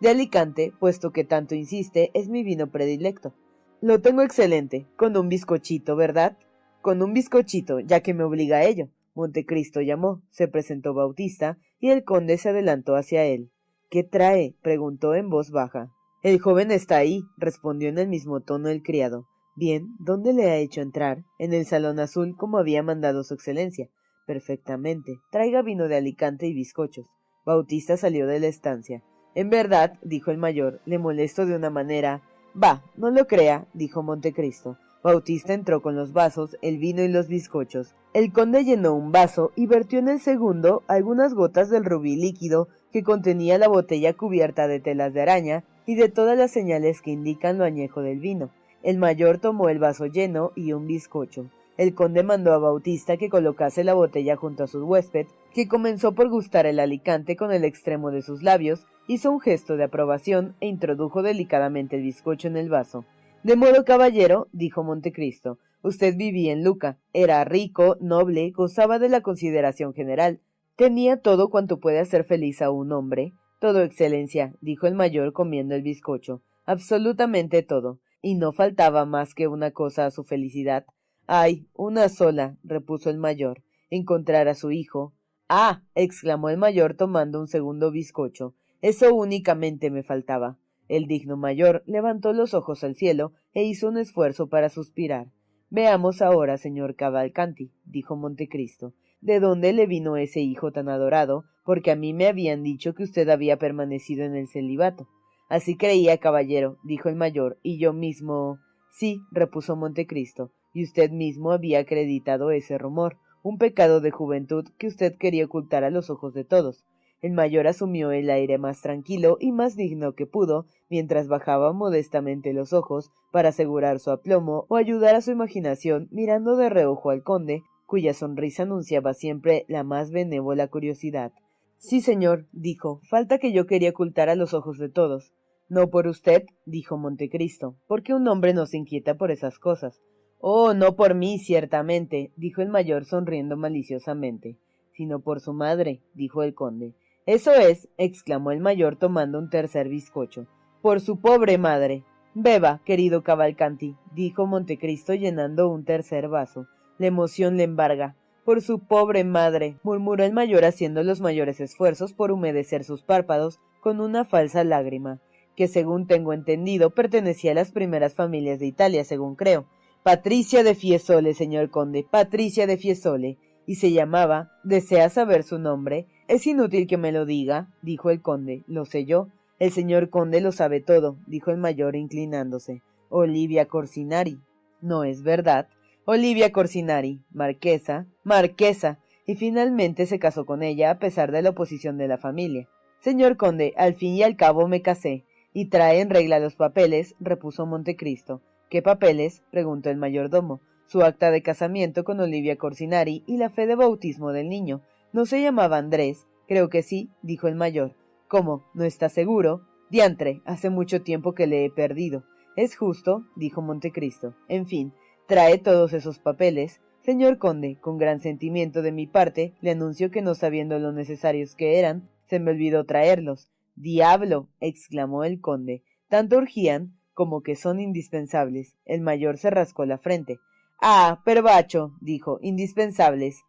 [0.00, 3.32] De Alicante, puesto que tanto insiste, es mi vino predilecto.
[3.80, 6.36] Lo tengo excelente, con un bizcochito, ¿verdad?
[6.82, 8.90] Con un bizcochito, ya que me obliga a ello.
[9.18, 13.50] Montecristo llamó, se presentó Bautista, y el conde se adelantó hacia él.
[13.90, 14.54] ¿Qué trae?
[14.62, 15.90] preguntó en voz baja.
[16.22, 19.26] El joven está ahí, respondió en el mismo tono el criado.
[19.56, 21.24] Bien, ¿dónde le ha hecho entrar?
[21.40, 23.88] En el salón azul, como había mandado su excelencia.
[24.24, 25.18] Perfectamente.
[25.32, 27.06] Traiga vino de Alicante y bizcochos.
[27.44, 29.02] Bautista salió de la estancia.
[29.34, 32.22] En verdad, dijo el mayor, le molesto de una manera.
[32.54, 34.78] Va, no lo crea, dijo Montecristo.
[35.02, 37.94] Bautista entró con los vasos, el vino y los bizcochos.
[38.14, 42.68] El conde llenó un vaso y vertió en el segundo algunas gotas del rubí líquido
[42.92, 47.12] que contenía la botella cubierta de telas de araña y de todas las señales que
[47.12, 48.50] indican lo añejo del vino.
[48.82, 51.48] El mayor tomó el vaso lleno y un bizcocho.
[51.76, 56.12] El conde mandó a Bautista que colocase la botella junto a su huésped, que comenzó
[56.12, 60.56] por gustar el alicante con el extremo de sus labios, hizo un gesto de aprobación
[60.60, 63.04] e introdujo delicadamente el bizcocho en el vaso.
[63.48, 69.22] De modo, caballero, dijo Montecristo, usted vivía en Luca, era rico, noble, gozaba de la
[69.22, 70.42] consideración general,
[70.76, 73.32] tenía todo cuanto puede hacer feliz a un hombre.
[73.58, 79.48] Todo, excelencia, dijo el mayor comiendo el bizcocho, absolutamente todo, y no faltaba más que
[79.48, 80.84] una cosa a su felicidad,
[81.26, 85.14] Ay, una sola, repuso el mayor, encontrar a su hijo.
[85.48, 85.80] Ah.
[85.94, 88.54] exclamó el mayor tomando un segundo bizcocho.
[88.82, 90.58] Eso únicamente me faltaba.
[90.88, 95.28] El digno mayor levantó los ojos al cielo e hizo un esfuerzo para suspirar.
[95.70, 101.90] Veamos ahora, señor Cavalcanti, dijo Montecristo, de dónde le vino ese hijo tan adorado, porque
[101.90, 105.08] a mí me habían dicho que usted había permanecido en el celibato.
[105.50, 108.58] Así creía, caballero, dijo el mayor, y yo mismo.
[108.90, 114.86] Sí, repuso Montecristo, y usted mismo había acreditado ese rumor, un pecado de juventud que
[114.86, 116.86] usted quería ocultar a los ojos de todos.
[117.20, 122.52] El mayor asumió el aire más tranquilo y más digno que pudo, mientras bajaba modestamente
[122.52, 127.24] los ojos para asegurar su aplomo o ayudar a su imaginación mirando de reojo al
[127.24, 131.32] conde, cuya sonrisa anunciaba siempre la más benévola curiosidad.
[131.78, 135.32] Sí, señor, dijo, falta que yo quería ocultar a los ojos de todos.
[135.68, 140.02] No por usted, dijo Montecristo, porque un hombre no se inquieta por esas cosas.
[140.38, 144.56] Oh, no por mí, ciertamente, dijo el mayor sonriendo maliciosamente,
[144.92, 146.94] sino por su madre, dijo el conde.
[147.28, 150.46] Eso es, exclamó el mayor tomando un tercer bizcocho.
[150.80, 152.02] Por su pobre madre.
[152.32, 156.68] Beba, querido Cavalcanti, dijo Montecristo llenando un tercer vaso.
[156.96, 158.16] La emoción le embarga.
[158.46, 163.60] Por su pobre madre, murmuró el mayor haciendo los mayores esfuerzos por humedecer sus párpados
[163.82, 165.20] con una falsa lágrima,
[165.54, 169.66] que según tengo entendido pertenecía a las primeras familias de Italia, según creo.
[170.02, 173.36] Patricia de Fiesole, señor conde, Patricia de Fiesole,
[173.66, 174.50] y se llamaba.
[174.64, 176.06] ¿Desea saber su nombre?
[176.28, 178.62] Es inútil que me lo diga, dijo el conde.
[178.66, 179.28] Lo sé yo.
[179.58, 182.82] El señor conde lo sabe todo, dijo el mayor inclinándose.
[183.08, 184.38] Olivia Corsinari.
[184.82, 185.68] No es verdad.
[186.04, 191.96] Olivia Corsinari, marquesa, marquesa, y finalmente se casó con ella a pesar de la oposición
[191.96, 192.68] de la familia.
[193.00, 197.14] Señor conde, al fin y al cabo me casé, y trae en regla los papeles,
[197.20, 198.42] repuso Montecristo.
[198.68, 199.42] ¿Qué papeles?
[199.50, 200.60] preguntó el mayordomo.
[200.86, 204.82] Su acta de casamiento con Olivia Corsinari y la fe de bautismo del niño.
[205.18, 206.28] ¿No se llamaba Andrés?
[206.46, 207.96] Creo que sí, dijo el mayor.
[208.28, 208.70] ¿Cómo?
[208.72, 209.66] ¿No está seguro?
[209.90, 212.22] Diantre, hace mucho tiempo que le he perdido.
[212.54, 214.36] Es justo, dijo Montecristo.
[214.46, 214.92] En fin,
[215.26, 216.80] Trae todos esos papeles.
[217.00, 221.56] Señor conde, con gran sentimiento de mi parte, le anuncio que no sabiendo lo necesarios
[221.56, 223.48] que eran, se me olvidó traerlos.
[223.74, 224.46] Diablo.
[224.60, 225.82] exclamó el conde.
[226.08, 228.76] Tanto urgían como que son indispensables.
[228.84, 230.38] El mayor se rascó la frente.
[230.80, 233.42] Ah, perbacho, dijo, indispensables.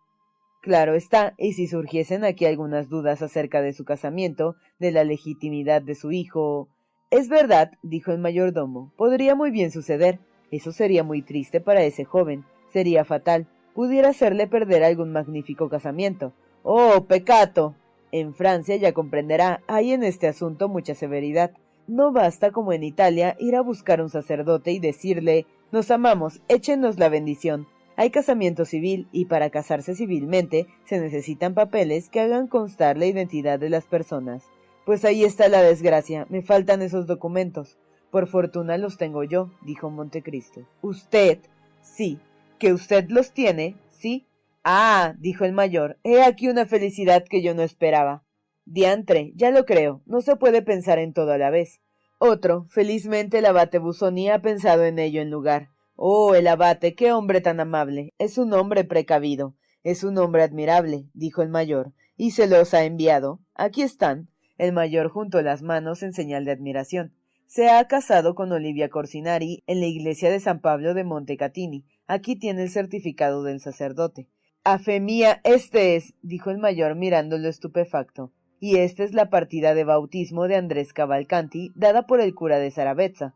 [0.61, 5.81] Claro está, y si surgiesen aquí algunas dudas acerca de su casamiento, de la legitimidad
[5.81, 6.67] de su hijo.
[7.11, 10.19] Es verdad, dijo el mayordomo, podría muy bien suceder,
[10.51, 16.33] eso sería muy triste para ese joven, sería fatal, pudiera hacerle perder algún magnífico casamiento.
[16.63, 17.75] ¡Oh, pecato!
[18.11, 21.51] En Francia, ya comprenderá, hay en este asunto mucha severidad.
[21.87, 26.99] No basta, como en Italia, ir a buscar un sacerdote y decirle Nos amamos, échenos
[26.99, 27.67] la bendición.
[27.99, 33.59] Hay casamiento civil, y para casarse civilmente se necesitan papeles que hagan constar la identidad
[33.59, 34.45] de las personas.
[34.85, 37.77] Pues ahí está la desgracia, me faltan esos documentos.
[38.09, 40.65] Por fortuna los tengo yo, dijo Montecristo.
[40.81, 41.39] Usted.
[41.81, 42.19] Sí.
[42.57, 43.75] ¿Que usted los tiene?
[43.89, 44.25] Sí.
[44.63, 48.23] Ah, dijo el mayor, he aquí una felicidad que yo no esperaba.
[48.63, 51.81] Diantre, ya lo creo, no se puede pensar en todo a la vez.
[52.17, 55.67] Otro, felizmente el abate Busoni ha pensado en ello en lugar.
[56.01, 58.13] Oh, el abate, qué hombre tan amable.
[58.19, 59.57] Es un hombre precavido.
[59.83, 61.91] Es un hombre admirable, dijo el mayor.
[62.15, 63.41] Y se los ha enviado.
[63.53, 64.29] Aquí están.
[64.57, 67.11] El mayor juntó las manos en señal de admiración.
[67.47, 71.83] Se ha casado con Olivia Corsinari en la iglesia de San Pablo de Montecatini.
[72.07, 74.29] Aquí tiene el certificado del sacerdote.
[74.63, 78.31] A fe mía, este es, dijo el mayor mirándolo estupefacto.
[78.61, 82.71] Y esta es la partida de bautismo de Andrés Cavalcanti, dada por el cura de
[82.71, 83.35] Zaravetza.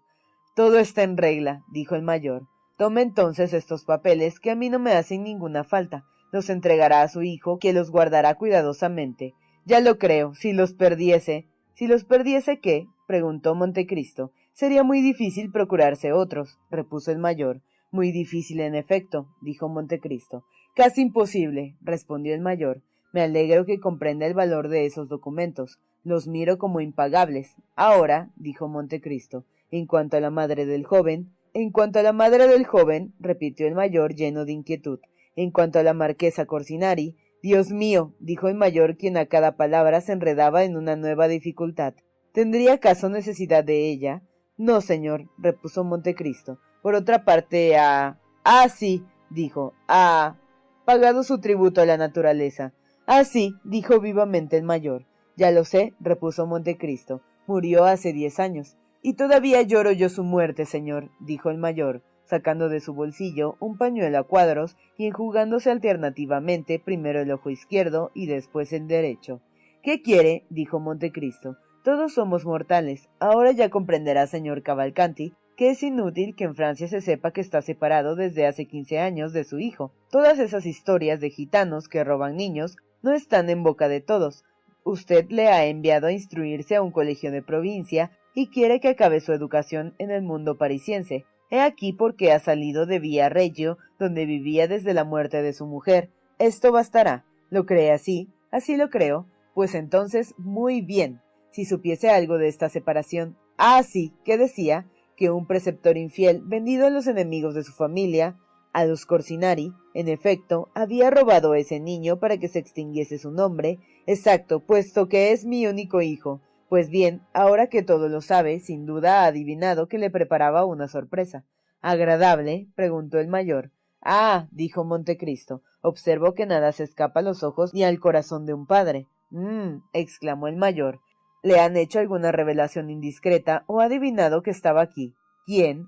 [0.56, 2.47] Todo está en regla, dijo el mayor.
[2.77, 6.05] Tome entonces estos papeles, que a mí no me hacen ninguna falta.
[6.31, 9.36] Los entregará a su hijo, que los guardará cuidadosamente.
[9.65, 11.47] Ya lo creo, si los perdiese.
[11.75, 12.88] Si los perdiese, ¿qué?
[13.07, 14.31] preguntó Montecristo.
[14.53, 17.62] Sería muy difícil procurarse otros, repuso el mayor.
[17.91, 20.43] Muy difícil, en efecto, dijo Montecristo.
[20.75, 22.81] Casi imposible, respondió el mayor.
[23.12, 25.79] Me alegro que comprenda el valor de esos documentos.
[26.03, 27.55] Los miro como impagables.
[27.75, 32.48] Ahora, dijo Montecristo, en cuanto a la madre del joven, en cuanto a la madre
[32.48, 35.00] del joven, repitió el mayor lleno de inquietud,
[35.36, 40.00] en cuanto a la marquesa Corsinari, Dios mío, dijo el mayor, quien a cada palabra
[40.02, 41.94] se enredaba en una nueva dificultad.
[42.32, 44.24] ¿Tendría acaso necesidad de ella?
[44.58, 46.60] No, señor, repuso Montecristo.
[46.82, 48.20] Por otra parte, ha...
[48.44, 50.38] Ah, sí, dijo, ha
[50.86, 52.74] pagado su tributo a la naturaleza.
[53.06, 55.06] Ah, sí, dijo vivamente el mayor.
[55.36, 57.22] Ya lo sé, repuso Montecristo.
[57.46, 58.78] Murió hace diez años.
[59.06, 63.78] Y todavía lloro yo su muerte, señor, dijo el mayor, sacando de su bolsillo un
[63.78, 69.42] pañuelo a cuadros y enjugándose alternativamente primero el ojo izquierdo y después el derecho.
[69.84, 70.46] ¿Qué quiere?
[70.50, 71.58] dijo Montecristo.
[71.84, 73.10] Todos somos mortales.
[73.20, 77.62] Ahora ya comprenderá, señor Cavalcanti, que es inútil que en Francia se sepa que está
[77.62, 79.92] separado desde hace quince años de su hijo.
[80.10, 84.46] Todas esas historias de gitanos que roban niños no están en boca de todos.
[84.86, 89.19] Usted le ha enviado a instruirse a un colegio de provincia y quiere que acabe
[89.19, 91.26] su educación en el mundo parisiense.
[91.50, 95.54] He aquí por qué ha salido de Villa Reggio, donde vivía desde la muerte de
[95.54, 96.10] su mujer.
[96.39, 97.26] Esto bastará.
[97.50, 98.30] ¿Lo cree así?
[98.52, 99.28] Así lo creo.
[99.54, 101.22] Pues entonces, muy bien.
[101.51, 103.38] Si supiese algo de esta separación.
[103.57, 108.39] Ah, sí, que decía que un preceptor infiel, vendido a los enemigos de su familia,
[108.74, 113.32] a los Corsinari, en efecto, había robado a ese niño para que se extinguiese su
[113.32, 116.41] nombre, exacto, puesto que es mi único hijo.
[116.74, 120.88] Pues bien, ahora que todo lo sabe, sin duda ha adivinado que le preparaba una
[120.88, 121.45] sorpresa.
[121.82, 122.67] ¿Agradable?
[122.74, 123.69] preguntó el mayor.
[124.01, 128.55] Ah, dijo Montecristo, observo que nada se escapa a los ojos ni al corazón de
[128.55, 129.05] un padre.
[129.30, 130.99] Mmm, exclamó el mayor,
[131.43, 135.13] ¿Le han hecho alguna revelación indiscreta o ha adivinado que estaba aquí?
[135.45, 135.86] ¿Quién?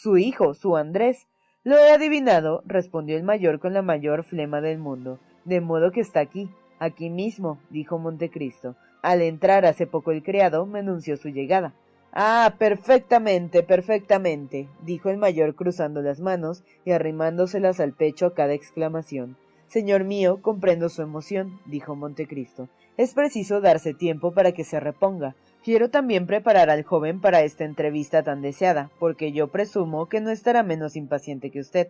[0.00, 1.26] Su hijo, su Andrés.
[1.64, 5.18] Lo he adivinado, respondió el mayor con la mayor flema del mundo.
[5.44, 8.76] De modo que está aquí, aquí mismo, dijo Montecristo.
[9.02, 11.74] Al entrar hace poco el criado me anunció su llegada.
[12.12, 18.52] Ah, perfectamente, perfectamente, dijo el mayor cruzando las manos y arrimándoselas al pecho a cada
[18.52, 19.36] exclamación.
[19.68, 22.68] Señor mío, comprendo su emoción, dijo Montecristo.
[22.96, 25.36] Es preciso darse tiempo para que se reponga.
[25.62, 30.30] Quiero también preparar al joven para esta entrevista tan deseada, porque yo presumo que no
[30.30, 31.88] estará menos impaciente que usted.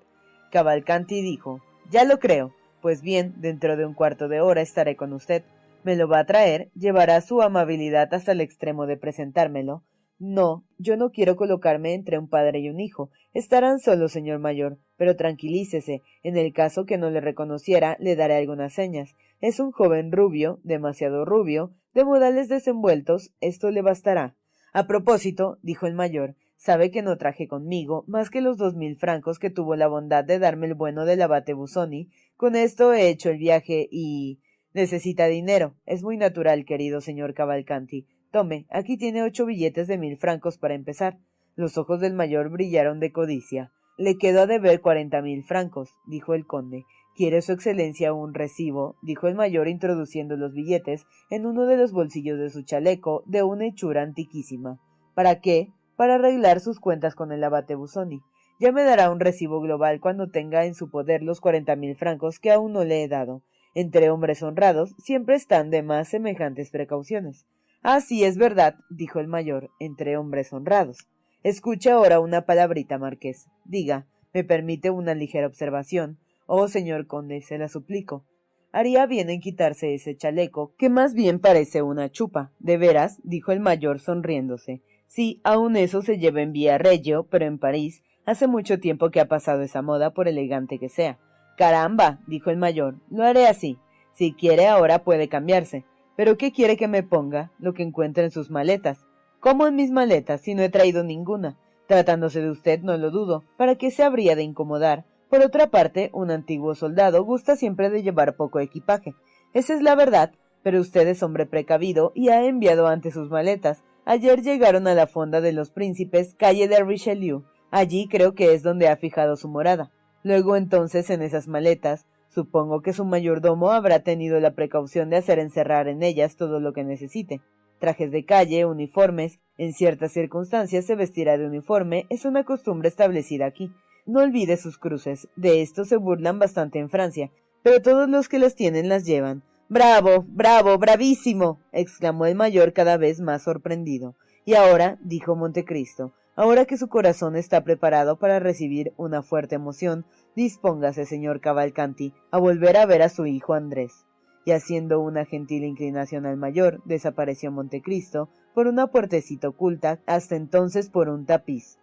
[0.53, 2.55] Cavalcanti dijo Ya lo creo.
[2.83, 5.43] Pues bien, dentro de un cuarto de hora estaré con usted.
[5.83, 9.85] Me lo va a traer, llevará su amabilidad hasta el extremo de presentármelo,
[10.21, 13.11] no, yo no quiero colocarme entre un padre y un hijo.
[13.33, 16.03] Estarán solos, señor mayor, pero tranquilícese.
[16.23, 19.17] En el caso que no le reconociera, le daré algunas señas.
[19.41, 24.37] Es un joven rubio, demasiado rubio, de modales desenvueltos, esto le bastará.
[24.75, 28.97] A propósito, dijo el mayor, sabe que no traje conmigo más que los dos mil
[28.97, 32.11] francos que tuvo la bondad de darme el bueno del abate Busoni.
[32.37, 34.41] Con esto he hecho el viaje y.
[34.75, 35.75] necesita dinero.
[35.87, 38.07] Es muy natural, querido señor Cavalcanti.
[38.31, 41.19] Tome, aquí tiene ocho billetes de mil francos para empezar.
[41.57, 43.73] Los ojos del mayor brillaron de codicia.
[43.99, 46.85] Le quedó a deber cuarenta mil francos, dijo el conde.
[47.17, 48.97] ¿Quiere su excelencia un recibo?
[49.03, 53.43] dijo el mayor introduciendo los billetes en uno de los bolsillos de su chaleco de
[53.43, 54.79] una hechura antiquísima.
[55.15, 55.73] ¿Para qué?
[55.97, 58.23] Para arreglar sus cuentas con el abate Busoni.
[58.61, 62.39] Ya me dará un recibo global cuando tenga en su poder los cuarenta mil francos
[62.39, 63.43] que aún no le he dado.
[63.75, 67.47] Entre hombres honrados siempre están de más semejantes precauciones.
[67.83, 71.09] Ah, sí, es verdad, dijo el mayor, entre hombres honrados.
[71.43, 73.47] Escuche ahora una palabrita, marqués.
[73.65, 76.19] Diga, me permite una ligera observación.
[76.47, 78.27] Oh, señor conde, se la suplico.
[78.73, 82.53] Haría bien en quitarse ese chaleco, que más bien parece una chupa.
[82.59, 84.83] De veras, dijo el mayor sonriéndose.
[85.07, 89.21] Sí, aun eso se lleva en Vía Reggio, pero en París hace mucho tiempo que
[89.21, 91.19] ha pasado esa moda por elegante que sea.
[91.61, 93.79] Caramba, dijo el mayor, lo haré así.
[94.13, 95.85] Si quiere ahora puede cambiarse.
[96.17, 97.53] ¿Pero qué quiere que me ponga?
[97.59, 99.05] Lo que encuentre en sus maletas.
[99.41, 101.59] ¿Cómo en mis maletas, si no he traído ninguna?
[101.87, 103.45] Tratándose de usted, no lo dudo.
[103.59, 105.05] ¿Para qué se habría de incomodar?
[105.29, 109.15] Por otra parte, un antiguo soldado gusta siempre de llevar poco equipaje.
[109.53, 110.33] Esa es la verdad,
[110.63, 113.85] pero usted es hombre precavido y ha enviado antes sus maletas.
[114.07, 117.45] Ayer llegaron a la fonda de los príncipes, calle de Richelieu.
[117.71, 119.93] Allí creo que es donde ha fijado su morada.
[120.23, 125.41] Luego entonces en esas maletas Supongo que su mayordomo habrá tenido la precaución de hacer
[125.41, 127.41] encerrar en ellas todo lo que necesite.
[127.81, 133.47] Trajes de calle, uniformes, en ciertas circunstancias se vestirá de uniforme, es una costumbre establecida
[133.47, 133.73] aquí.
[134.07, 137.33] No olvide sus cruces, de esto se burlan bastante en Francia,
[137.65, 139.43] pero todos los que las tienen las llevan.
[139.69, 141.61] Bravo, bravo, bravísimo.
[141.73, 144.15] exclamó el mayor cada vez más sorprendido.
[144.45, 150.07] Y ahora, dijo Montecristo, ahora que su corazón está preparado para recibir una fuerte emoción,
[150.35, 154.07] Dispóngase, señor Cavalcanti, a volver a ver a su hijo Andrés.
[154.47, 160.89] Y haciendo una gentil inclinación al mayor, desapareció Montecristo por una puertecita oculta, hasta entonces
[160.89, 161.79] por un tapiz.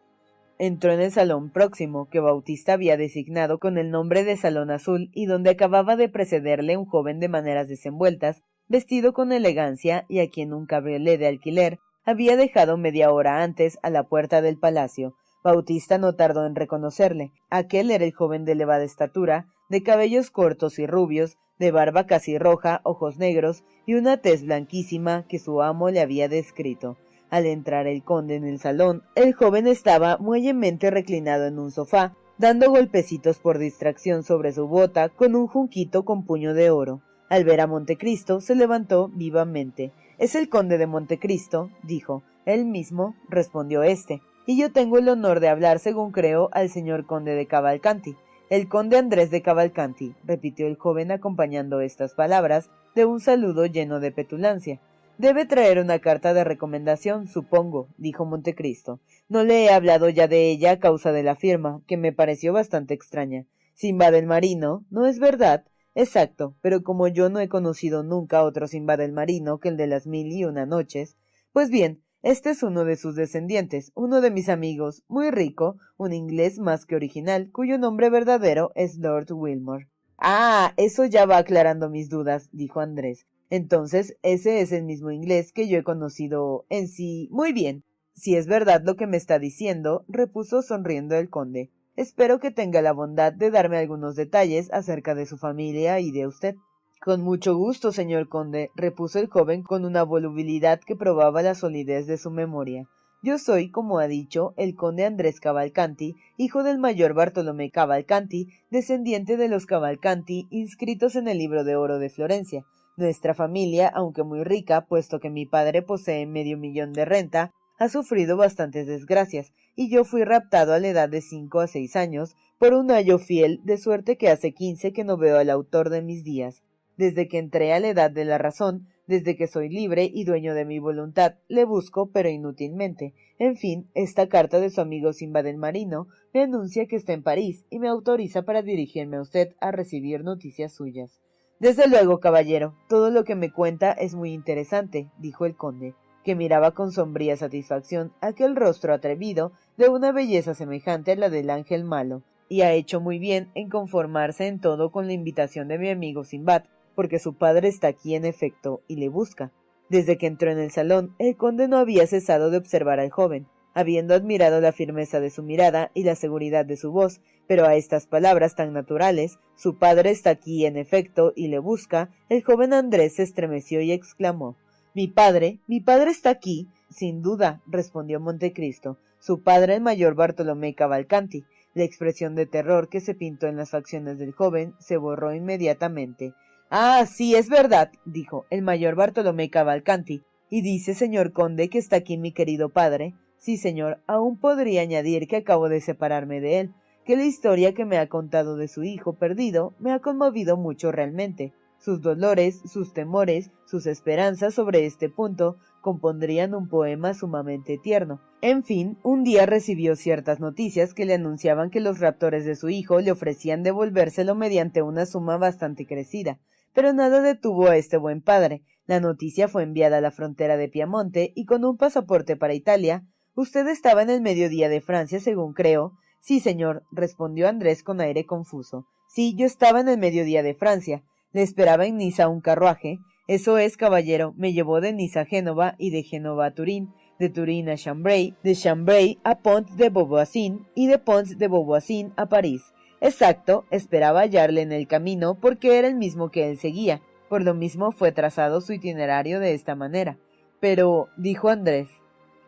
[0.58, 5.12] Entró en el salón próximo, que Bautista había designado con el nombre de Salón Azul,
[5.14, 10.32] y donde acababa de precederle un joven de maneras desenvueltas, vestido con elegancia y a
[10.32, 15.14] quien un cabriolet de alquiler había dejado media hora antes a la puerta del palacio,
[15.44, 17.32] Bautista no tardó en reconocerle.
[17.50, 22.38] Aquel era el joven de elevada estatura, de cabellos cortos y rubios, de barba casi
[22.38, 26.98] roja, ojos negros y una tez blanquísima que su amo le había descrito.
[27.30, 32.16] Al entrar el conde en el salón, el joven estaba muellemente reclinado en un sofá,
[32.38, 37.02] dando golpecitos por distracción sobre su bota con un junquito con puño de oro.
[37.30, 39.92] Al ver a Montecristo, se levantó vivamente.
[40.18, 42.24] Es el conde de Montecristo, dijo.
[42.46, 47.06] Él mismo, respondió éste y yo tengo el honor de hablar, según creo, al señor
[47.06, 48.16] conde de Cavalcanti.
[48.50, 54.00] El conde Andrés de Cavalcanti, repitió el joven acompañando estas palabras de un saludo lleno
[54.00, 54.80] de petulancia.
[55.18, 59.02] Debe traer una carta de recomendación, supongo, dijo Montecristo.
[59.28, 62.54] No le he hablado ya de ella a causa de la firma, que me pareció
[62.54, 63.46] bastante extraña.
[63.74, 65.66] Simba del Marino, ¿no es verdad?
[65.98, 69.88] Exacto, pero como yo no he conocido nunca otro Simba del Marino que el de
[69.88, 71.18] las mil y una noches,
[71.54, 76.14] pues bien, este es uno de sus descendientes, uno de mis amigos, muy rico, un
[76.14, 79.88] inglés más que original, cuyo nombre verdadero es Lord Wilmore.
[80.20, 83.26] Ah, eso ya va aclarando mis dudas, dijo Andrés.
[83.50, 87.28] Entonces, ese es el mismo inglés que yo he conocido en sí.
[87.32, 87.84] Muy bien.
[88.14, 91.72] Si es verdad lo que me está diciendo, repuso sonriendo el conde.
[91.98, 96.28] Espero que tenga la bondad de darme algunos detalles acerca de su familia y de
[96.28, 96.56] usted.
[97.02, 102.06] Con mucho gusto, señor conde, repuso el joven con una volubilidad que probaba la solidez
[102.06, 102.88] de su memoria.
[103.24, 109.36] Yo soy, como ha dicho, el conde Andrés Cavalcanti, hijo del mayor Bartolomé Cavalcanti, descendiente
[109.36, 112.64] de los Cavalcanti, inscritos en el libro de oro de Florencia.
[112.96, 117.90] Nuestra familia, aunque muy rica, puesto que mi padre posee medio millón de renta, ha
[117.90, 122.36] sufrido bastantes desgracias, y yo fui raptado a la edad de cinco a seis años
[122.58, 126.02] por un ayo fiel, de suerte que hace quince que no veo al autor de
[126.02, 126.64] mis días.
[126.98, 130.56] Desde que entré a la edad de la razón, desde que soy libre y dueño
[130.56, 133.14] de mi voluntad, le busco, pero inútilmente.
[133.38, 137.22] En fin, esta carta de su amigo Simba del Marino me anuncia que está en
[137.22, 141.22] París y me autoriza para dirigirme a usted a recibir noticias suyas.
[141.60, 145.94] Desde luego, caballero, todo lo que me cuenta es muy interesante, dijo el conde
[146.28, 151.50] que miraba con sombría satisfacción aquel rostro atrevido de una belleza semejante a la del
[151.50, 155.78] ángel malo, y ha hecho muy bien en conformarse en todo con la invitación de
[155.78, 156.64] mi amigo Simbad,
[156.96, 159.52] porque su padre está aquí en efecto y le busca.
[159.90, 163.48] Desde que entró en el salón, el conde no había cesado de observar al joven,
[163.74, 167.76] habiendo admirado la firmeza de su mirada y la seguridad de su voz, pero a
[167.76, 172.74] estas palabras tan naturales, su padre está aquí en efecto y le busca, el joven
[172.74, 174.58] Andrés se estremeció y exclamó
[174.98, 176.70] mi padre, mi padre está aquí.
[176.90, 181.44] Sin duda, respondió Montecristo, su padre el mayor Bartolomé Cavalcanti.
[181.74, 186.34] La expresión de terror que se pintó en las facciones del joven se borró inmediatamente.
[186.70, 190.24] Ah, sí, es verdad, dijo, el mayor Bartolomé Cavalcanti.
[190.50, 193.14] Y dice, señor conde, que está aquí mi querido padre.
[193.38, 196.74] Sí, señor, aún podría añadir que acabo de separarme de él,
[197.06, 200.92] que la historia que me ha contado de su hijo perdido me ha conmovido mucho
[200.92, 201.54] realmente.
[201.80, 205.58] Sus dolores, sus temores, sus esperanzas sobre este punto
[205.88, 208.20] compondrían un poema sumamente tierno.
[208.42, 212.68] En fin, un día recibió ciertas noticias que le anunciaban que los raptores de su
[212.68, 216.42] hijo le ofrecían devolvérselo mediante una suma bastante crecida.
[216.74, 218.64] Pero nada detuvo a este buen padre.
[218.86, 223.06] La noticia fue enviada a la frontera de Piamonte y con un pasaporte para Italia.
[223.34, 225.94] Usted estaba en el mediodía de Francia, según creo.
[226.20, 228.88] Sí, señor, respondió Andrés con aire confuso.
[229.08, 231.02] Sí, yo estaba en el mediodía de Francia.
[231.32, 232.98] Le esperaba en Niza un carruaje.
[233.28, 237.28] Eso es, caballero, me llevó de Niza a Génova y de Génova a Turín, de
[237.28, 242.28] Turín a Chambray, de Chambray a Pont de Beauvoisin y de Pont de Beauvoisin a
[242.28, 242.62] París.
[243.02, 247.02] Exacto, esperaba hallarle en el camino porque era el mismo que él seguía.
[247.28, 250.18] Por lo mismo fue trazado su itinerario de esta manera.
[250.62, 251.90] Pero, dijo Andrés,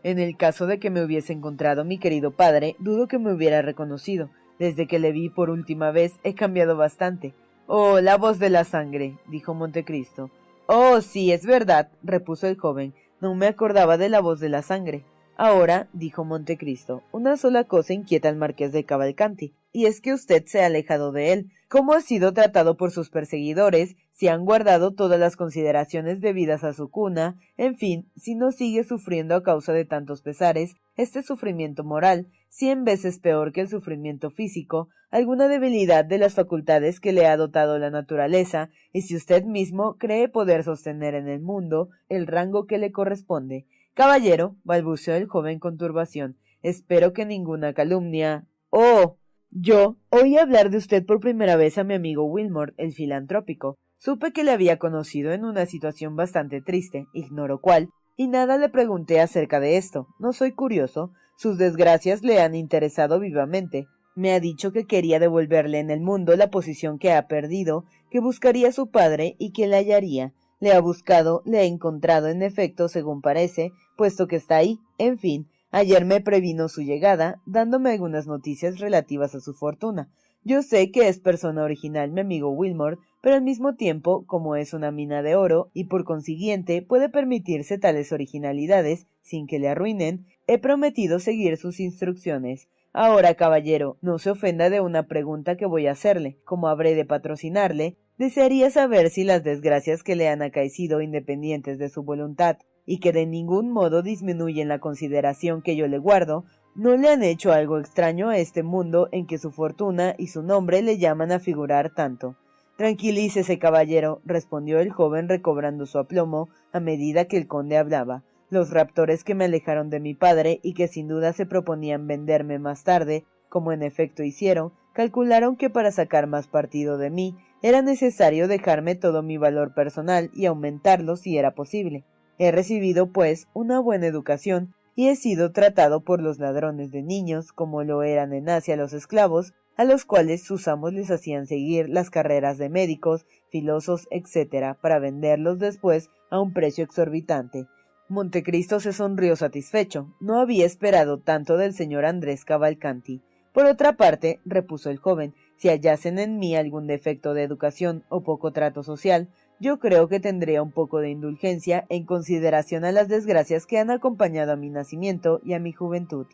[0.03, 3.61] en el caso de que me hubiese encontrado mi querido padre, dudo que me hubiera
[3.61, 4.29] reconocido.
[4.59, 7.33] Desde que le vi por última vez he cambiado bastante.
[7.67, 10.31] Oh, la voz de la sangre, dijo Montecristo.
[10.71, 12.93] Oh, sí, es verdad, repuso el joven.
[13.21, 15.03] No me acordaba de la voz de la sangre.
[15.35, 20.45] Ahora, dijo Montecristo, una sola cosa inquieta al marqués de Cavalcanti, y es que usted
[20.45, 21.51] se ha alejado de él.
[21.67, 23.95] ¿Cómo ha sido tratado por sus perseguidores?
[24.11, 28.83] Si han guardado todas las consideraciones debidas a su cuna, en fin, si no sigue
[28.83, 34.31] sufriendo a causa de tantos pesares, este sufrimiento moral, cien veces peor que el sufrimiento
[34.31, 39.43] físico, alguna debilidad de las facultades que le ha dotado la naturaleza, y si usted
[39.43, 45.27] mismo cree poder sostener en el mundo el rango que le corresponde, Caballero, balbuceó el
[45.27, 48.45] joven con turbación, espero que ninguna calumnia.
[48.69, 49.17] Oh.
[49.51, 53.77] Yo oí hablar de usted por primera vez a mi amigo Wilmore, el filantrópico.
[53.97, 58.69] Supe que le había conocido en una situación bastante triste, ignoro cuál, y nada le
[58.69, 60.07] pregunté acerca de esto.
[60.19, 61.13] No soy curioso.
[61.35, 63.87] Sus desgracias le han interesado vivamente.
[64.15, 68.19] Me ha dicho que quería devolverle en el mundo la posición que ha perdido, que
[68.19, 70.33] buscaría a su padre y que la hallaría.
[70.59, 74.77] Le ha buscado, le ha encontrado en efecto, según parece, puesto que está ahí.
[74.97, 80.09] En fin, ayer me previno su llegada, dándome algunas noticias relativas a su fortuna.
[80.43, 84.73] Yo sé que es persona original mi amigo Wilmore, pero al mismo tiempo, como es
[84.73, 90.25] una mina de oro y por consiguiente puede permitirse tales originalidades sin que le arruinen,
[90.47, 92.69] he prometido seguir sus instrucciones.
[92.93, 96.39] Ahora, caballero, no se ofenda de una pregunta que voy a hacerle.
[96.45, 101.89] Como habré de patrocinarle, desearía saber si las desgracias que le han acaecido independientes de
[101.89, 102.57] su voluntad
[102.89, 107.21] y que de ningún modo disminuyen la consideración que yo le guardo, no le han
[107.21, 111.31] hecho algo extraño a este mundo en que su fortuna y su nombre le llaman
[111.31, 112.35] a figurar tanto.
[112.77, 118.23] Tranquilícese, caballero, respondió el joven recobrando su aplomo a medida que el conde hablaba.
[118.49, 122.57] Los raptores que me alejaron de mi padre y que sin duda se proponían venderme
[122.57, 127.83] más tarde, como en efecto hicieron, calcularon que para sacar más partido de mí era
[127.83, 132.03] necesario dejarme todo mi valor personal y aumentarlo si era posible.
[132.39, 137.51] He recibido, pues, una buena educación y he sido tratado por los ladrones de niños
[137.51, 141.89] como lo eran en Asia los esclavos, a los cuales sus amos les hacían seguir
[141.89, 147.67] las carreras de médicos, filósofos, etc., para venderlos después a un precio exorbitante.
[148.07, 150.13] Montecristo se sonrió satisfecho.
[150.19, 153.21] No había esperado tanto del señor Andrés Cavalcanti.
[153.53, 158.23] Por otra parte, repuso el joven, si hallasen en mí algún defecto de educación o
[158.23, 159.29] poco trato social,
[159.59, 163.91] yo creo que tendría un poco de indulgencia en consideración a las desgracias que han
[163.91, 166.27] acompañado a mi nacimiento y a mi juventud.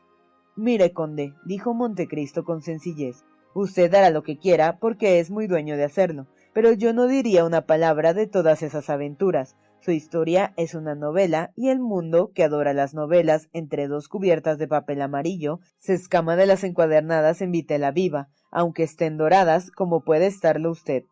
[0.56, 5.76] Mire, conde, dijo Montecristo con sencillez, usted hará lo que quiera porque es muy dueño
[5.76, 9.56] de hacerlo, pero yo no diría una palabra de todas esas aventuras,
[9.86, 14.58] su historia es una novela y el mundo, que adora las novelas entre dos cubiertas
[14.58, 20.04] de papel amarillo, se escama de las encuadernadas en vitela viva, aunque estén doradas como
[20.04, 21.04] puede estarlo usted.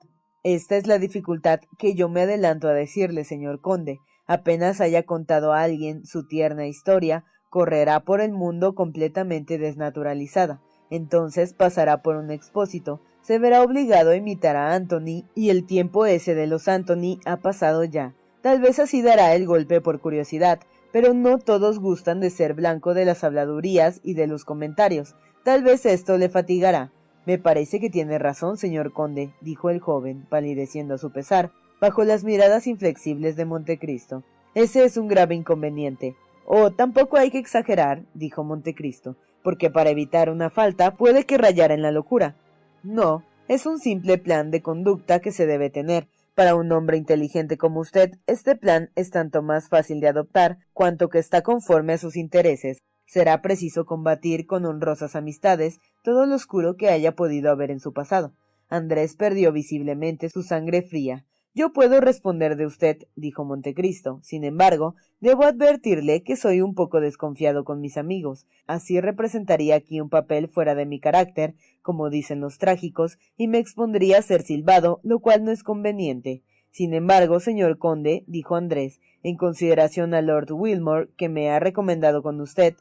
[0.44, 4.00] Esta es la dificultad que yo me adelanto a decirle, señor conde.
[4.28, 10.62] Apenas haya contado a alguien su tierna historia, correrá por el mundo completamente desnaturalizada.
[10.90, 16.06] Entonces pasará por un expósito, se verá obligado a imitar a Anthony, y el tiempo
[16.06, 18.14] ese de los Anthony ha pasado ya.
[18.42, 20.60] Tal vez así dará el golpe por curiosidad,
[20.92, 25.16] pero no todos gustan de ser blanco de las habladurías y de los comentarios.
[25.46, 26.92] Tal vez esto le fatigará.
[27.26, 32.04] Me parece que tiene razón, señor conde, dijo el joven, palideciendo a su pesar, bajo
[32.04, 34.24] las miradas inflexibles de Montecristo.
[34.56, 36.16] Ese es un grave inconveniente.
[36.46, 41.72] Oh, tampoco hay que exagerar, dijo Montecristo, porque para evitar una falta puede que rayar
[41.72, 42.36] en la locura.
[42.84, 47.58] No, es un simple plan de conducta que se debe tener, para un hombre inteligente
[47.58, 51.98] como usted, este plan es tanto más fácil de adoptar cuanto que está conforme a
[52.00, 52.82] sus intereses.
[53.06, 57.94] Será preciso combatir con honrosas amistades todo lo oscuro que haya podido haber en su
[57.94, 58.34] pasado.
[58.70, 61.26] Andrés perdió visiblemente su sangre fría.
[61.56, 64.20] Yo puedo responder de usted, dijo Montecristo.
[64.24, 68.48] Sin embargo, debo advertirle que soy un poco desconfiado con mis amigos.
[68.66, 73.60] Así representaría aquí un papel fuera de mi carácter, como dicen los trágicos, y me
[73.60, 76.42] expondría a ser silbado, lo cual no es conveniente.
[76.72, 82.24] Sin embargo, señor conde, dijo Andrés, en consideración a Lord Wilmore, que me ha recomendado
[82.24, 82.74] con usted,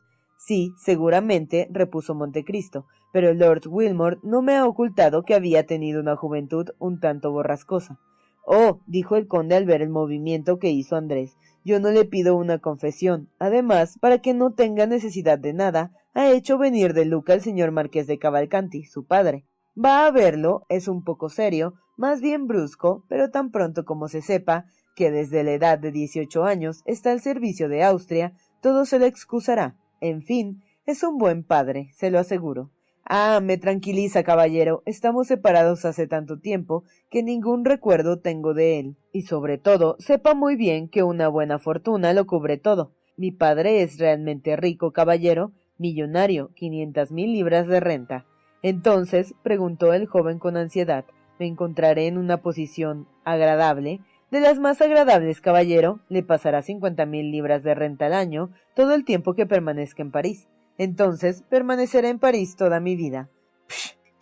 [0.45, 6.16] Sí, seguramente, repuso Montecristo, pero Lord Wilmore no me ha ocultado que había tenido una
[6.16, 8.01] juventud un tanto borrascosa.
[8.45, 12.34] Oh, dijo el conde al ver el movimiento que hizo Andrés, yo no le pido
[12.34, 13.28] una confesión.
[13.38, 17.70] Además, para que no tenga necesidad de nada, ha hecho venir de Luca el señor
[17.70, 19.45] marqués de Cavalcanti, su padre.
[19.78, 24.22] Va a verlo, es un poco serio, más bien brusco, pero tan pronto como se
[24.22, 24.64] sepa
[24.97, 29.07] que desde la edad de dieciocho años está al servicio de Austria, todo se le
[29.07, 29.76] excusará.
[30.03, 32.71] En fin, es un buen padre, se lo aseguro.
[33.05, 34.83] Ah, me tranquiliza, caballero.
[34.85, 38.97] Estamos separados hace tanto tiempo que ningún recuerdo tengo de él.
[39.13, 42.91] Y sobre todo, sepa muy bien que una buena fortuna lo cubre todo.
[43.17, 48.27] Mi padre es realmente rico, caballero, millonario, quinientas mil libras de renta.
[48.61, 51.05] Entonces, preguntó el joven con ansiedad,
[51.39, 54.01] ¿me encontraré en una posición agradable?
[54.33, 58.95] De las más agradables, caballero, le pasará cincuenta mil libras de renta al año todo
[58.95, 60.49] el tiempo que permanezca en París.
[60.78, 63.28] Entonces permaneceré en París toda mi vida.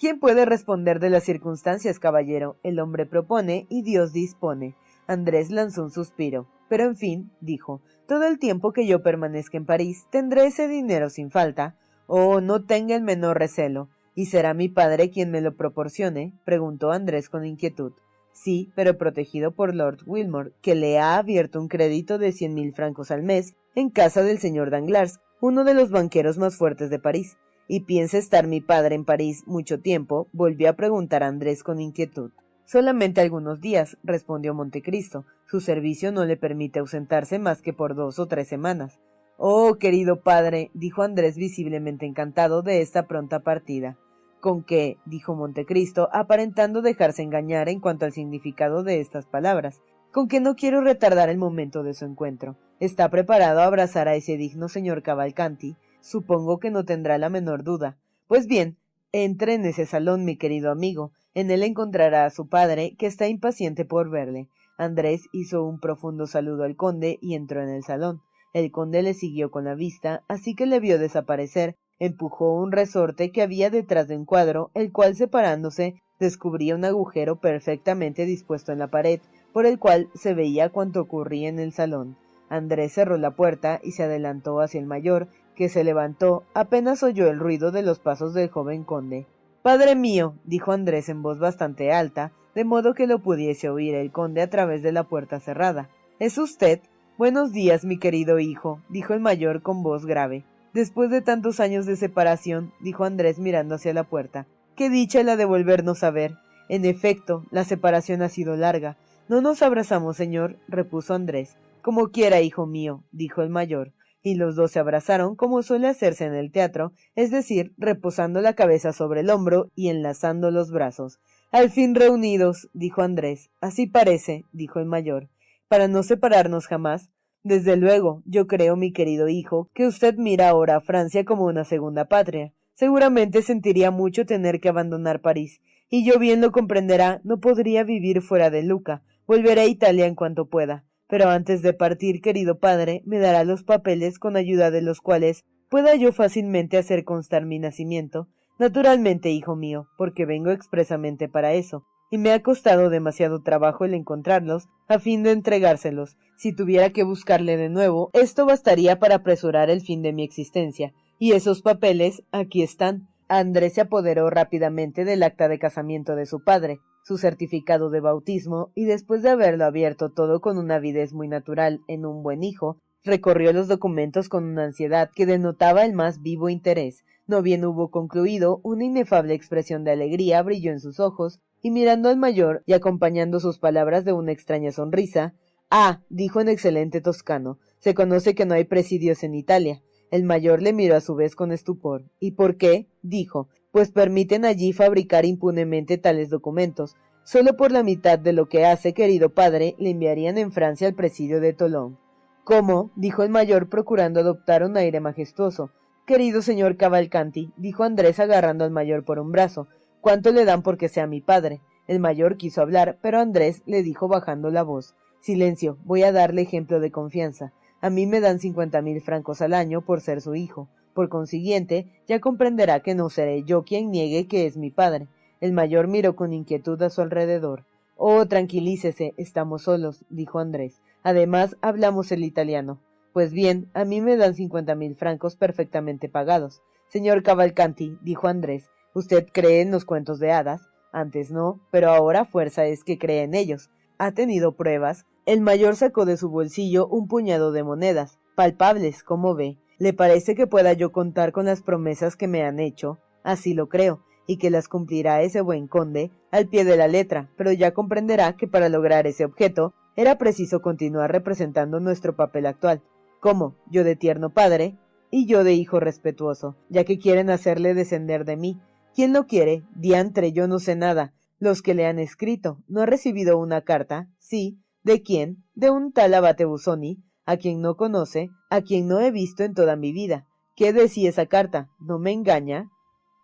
[0.00, 2.56] ¿Quién puede responder de las circunstancias, caballero?
[2.64, 4.74] El hombre propone y Dios dispone.
[5.06, 6.48] Andrés lanzó un suspiro.
[6.68, 11.08] Pero en fin, dijo, todo el tiempo que yo permanezca en París tendré ese dinero
[11.08, 11.76] sin falta.
[12.08, 13.90] Oh, no tenga el menor recelo.
[14.16, 16.32] ¿Y será mi padre quien me lo proporcione?
[16.44, 17.92] preguntó Andrés con inquietud.
[18.32, 22.72] Sí, pero protegido por Lord Wilmore, que le ha abierto un crédito de cien mil
[22.72, 26.98] francos al mes en casa del señor Danglars, uno de los banqueros más fuertes de
[26.98, 27.36] París.
[27.68, 30.26] ¿Y piensa estar mi padre en París mucho tiempo?
[30.32, 32.32] volvió a preguntar Andrés con inquietud.
[32.64, 35.24] Solamente algunos días, respondió Montecristo.
[35.46, 39.00] Su servicio no le permite ausentarse más que por dos o tres semanas.
[39.38, 43.96] Oh, querido padre, dijo Andrés visiblemente encantado de esta pronta partida.
[44.40, 44.96] ¿Con qué?
[45.04, 49.82] dijo Montecristo, aparentando dejarse engañar en cuanto al significado de estas palabras.
[50.12, 52.56] Con que no quiero retardar el momento de su encuentro.
[52.80, 55.76] Está preparado a abrazar a ese digno señor Cavalcanti.
[56.00, 57.98] Supongo que no tendrá la menor duda.
[58.26, 58.78] Pues bien,
[59.12, 61.12] entre en ese salón, mi querido amigo.
[61.34, 64.48] En él encontrará a su padre, que está impaciente por verle.
[64.78, 68.22] Andrés hizo un profundo saludo al conde y entró en el salón.
[68.54, 73.30] El conde le siguió con la vista, así que le vio desaparecer, empujó un resorte
[73.30, 78.78] que había detrás de un cuadro, el cual separándose descubría un agujero perfectamente dispuesto en
[78.78, 79.20] la pared,
[79.52, 82.16] por el cual se veía cuanto ocurría en el salón.
[82.48, 87.28] Andrés cerró la puerta y se adelantó hacia el mayor, que se levantó apenas oyó
[87.28, 89.26] el ruido de los pasos del joven conde.
[89.62, 94.10] Padre mío, dijo Andrés en voz bastante alta, de modo que lo pudiese oír el
[94.10, 95.90] conde a través de la puerta cerrada.
[96.18, 96.80] ¿Es usted?
[97.18, 100.44] Buenos días, mi querido hijo, dijo el mayor con voz grave.
[100.72, 104.46] Después de tantos años de separación, dijo Andrés mirando hacia la puerta,
[104.76, 106.36] qué dicha la de volvernos a ver.
[106.68, 108.96] En efecto, la separación ha sido larga.
[109.28, 111.56] No nos abrazamos, señor, repuso Andrés.
[111.82, 113.92] Como quiera, hijo mío, dijo el mayor,
[114.22, 118.54] y los dos se abrazaron como suele hacerse en el teatro, es decir, reposando la
[118.54, 121.18] cabeza sobre el hombro y enlazando los brazos.
[121.50, 123.50] Al fin reunidos, dijo Andrés.
[123.60, 125.28] Así parece, dijo el mayor,
[125.68, 127.10] para no separarnos jamás.
[127.42, 131.64] Desde luego, yo creo, mi querido hijo, que usted mira ahora a Francia como una
[131.64, 132.52] segunda patria.
[132.74, 138.20] Seguramente sentiría mucho tener que abandonar París, y yo bien lo comprenderá, no podría vivir
[138.20, 139.02] fuera de Luca.
[139.26, 140.84] Volveré a Italia en cuanto pueda.
[141.08, 145.44] Pero antes de partir, querido padre, me dará los papeles con ayuda de los cuales
[145.68, 148.28] pueda yo fácilmente hacer constar mi nacimiento.
[148.58, 153.94] Naturalmente, hijo mío, porque vengo expresamente para eso, y me ha costado demasiado trabajo el
[153.94, 156.16] encontrarlos a fin de entregárselos.
[156.36, 160.92] Si tuviera que buscarle de nuevo, esto bastaría para apresurar el fin de mi existencia.
[161.18, 163.08] Y esos papeles aquí están.
[163.28, 168.72] Andrés se apoderó rápidamente del acta de casamiento de su padre, su certificado de bautismo,
[168.74, 172.78] y después de haberlo abierto todo con una avidez muy natural en un buen hijo,
[173.04, 177.04] recorrió los documentos con una ansiedad que denotaba el más vivo interés.
[177.26, 182.08] No bien hubo concluido, una inefable expresión de alegría brilló en sus ojos, y mirando
[182.08, 185.34] al mayor y acompañando sus palabras de una extraña sonrisa,
[185.70, 189.82] Ah, dijo en excelente toscano, se conoce que no hay presidios en Italia.
[190.10, 192.10] El mayor le miró a su vez con estupor.
[192.18, 192.88] ¿Y por qué?
[193.02, 196.96] dijo pues permiten allí fabricar impunemente tales documentos.
[197.22, 200.94] Solo por la mitad de lo que hace, querido padre, le enviarían en Francia al
[200.94, 201.98] presidio de Tolón.
[202.44, 202.90] ¿Cómo?
[202.96, 205.70] dijo el mayor procurando adoptar un aire majestuoso.
[206.06, 209.68] Querido señor Cavalcanti, dijo Andrés agarrando al mayor por un brazo,
[210.00, 211.60] ¿cuánto le dan porque sea mi padre?
[211.86, 216.42] El mayor quiso hablar, pero Andrés le dijo bajando la voz Silencio, voy a darle
[216.42, 217.52] ejemplo de confianza.
[217.82, 220.68] A mí me dan cincuenta mil francos al año por ser su hijo.
[220.94, 225.08] Por consiguiente, ya comprenderá que no seré yo quien niegue que es mi padre.
[225.40, 227.64] El mayor miró con inquietud a su alrededor.
[227.96, 230.80] Oh, tranquilícese, estamos solos, dijo Andrés.
[231.02, 232.80] Además, hablamos el italiano.
[233.12, 236.62] Pues bien, a mí me dan cincuenta mil francos perfectamente pagados.
[236.88, 240.68] Señor Cavalcanti, dijo Andrés, ¿usted cree en los cuentos de hadas?
[240.92, 243.70] Antes no, pero ahora fuerza es que cree en ellos.
[243.98, 245.04] ¿Ha tenido pruebas?
[245.26, 249.58] El mayor sacó de su bolsillo un puñado de monedas, palpables, como ve.
[249.78, 252.98] ¿Le parece que pueda yo contar con las promesas que me han hecho?
[253.22, 257.30] Así lo creo, y que las cumplirá ese buen conde al pie de la letra,
[257.36, 262.82] pero ya comprenderá que para lograr ese objeto era preciso continuar representando nuestro papel actual,
[263.20, 264.78] como yo de tierno padre
[265.10, 268.60] y yo de hijo respetuoso, ya que quieren hacerle descender de mí.
[268.94, 269.64] ¿Quién lo quiere?
[269.74, 271.14] Diantre, yo no sé nada.
[271.38, 272.58] Los que le han escrito.
[272.68, 274.08] ¿No ha recibido una carta?
[274.18, 274.58] Sí.
[274.82, 275.44] ¿De quién?
[275.54, 279.54] De un tal abate Busoni, a quien no conoce, a quien no he visto en
[279.54, 280.26] toda mi vida.
[280.56, 281.68] ¿Qué decía esa carta?
[281.78, 282.68] ¿No me engaña?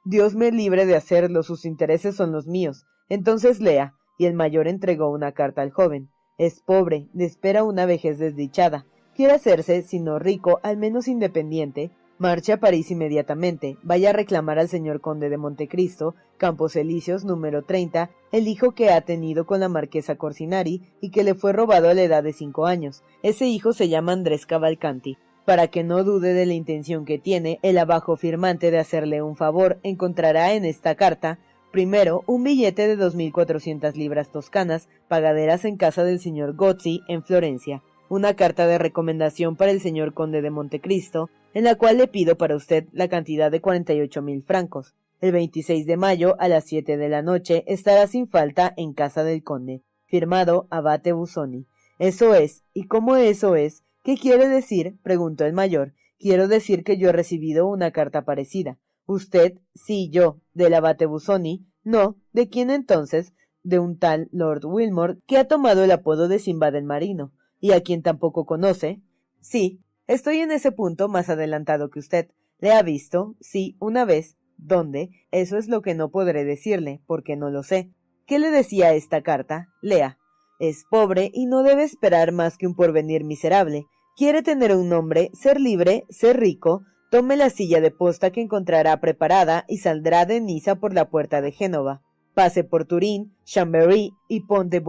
[0.05, 2.85] Dios me libre de hacerlo, sus intereses son los míos.
[3.09, 3.95] Entonces lea.
[4.19, 6.09] Y el mayor entregó una carta al joven.
[6.39, 8.87] Es pobre, le espera una vejez desdichada.
[9.14, 13.77] Quiere hacerse, si no rico, al menos independiente, Marche a París inmediatamente.
[13.83, 18.91] Vaya a reclamar al señor conde de Montecristo, Campos Elíseos número 30, el hijo que
[18.91, 22.33] ha tenido con la marquesa Corsinari y que le fue robado a la edad de
[22.33, 23.03] cinco años.
[23.23, 25.19] Ese hijo se llama Andrés Cavalcanti.
[25.45, 29.37] Para que no dude de la intención que tiene, el abajo firmante de hacerle un
[29.37, 31.39] favor encontrará en esta carta
[31.77, 37.03] Primero, un billete de dos mil cuatrocientas libras toscanas, pagaderas en casa del señor Gozzi,
[37.07, 37.83] en Florencia.
[38.09, 42.39] Una carta de recomendación para el señor conde de Montecristo, en la cual le pido
[42.39, 44.95] para usted la cantidad de cuarenta y ocho mil francos.
[45.21, 49.25] El 26 de mayo a las siete de la noche estará sin falta en casa
[49.25, 49.83] del conde.
[50.05, 51.67] Firmado Abate Busoni.
[51.99, 52.63] Eso es.
[52.73, 53.83] ¿Y cómo eso es?
[54.05, 54.99] ¿Qué quiere decir?
[55.03, 55.95] preguntó el mayor.
[56.17, 58.79] Quiero decir que yo he recibido una carta parecida.
[59.07, 61.67] Usted, sí, yo, del abate Busoni.
[61.83, 63.33] No, ¿de quién entonces?
[63.65, 67.73] De un tal Lord Wilmore, que ha tomado el apodo de Simba del Marino, y
[67.73, 69.03] a quien tampoco conoce.
[69.41, 72.29] Sí, Estoy en ese punto más adelantado que usted.
[72.61, 73.35] ¿Le ha visto?
[73.41, 74.37] Sí, una vez.
[74.57, 75.11] ¿Dónde?
[75.33, 77.91] Eso es lo que no podré decirle, porque no lo sé.
[78.25, 79.69] ¿Qué le decía esta carta?
[79.83, 80.19] Lea.
[80.61, 83.87] Es pobre y no debe esperar más que un porvenir miserable.
[84.17, 86.85] Quiere tener un nombre, ser libre, ser rico.
[87.11, 91.43] Tome la silla de posta que encontrará preparada y saldrá de Niza por la puerta
[91.43, 92.03] de Génova.
[92.33, 94.81] Pase por Turín, Chambéry y Pont de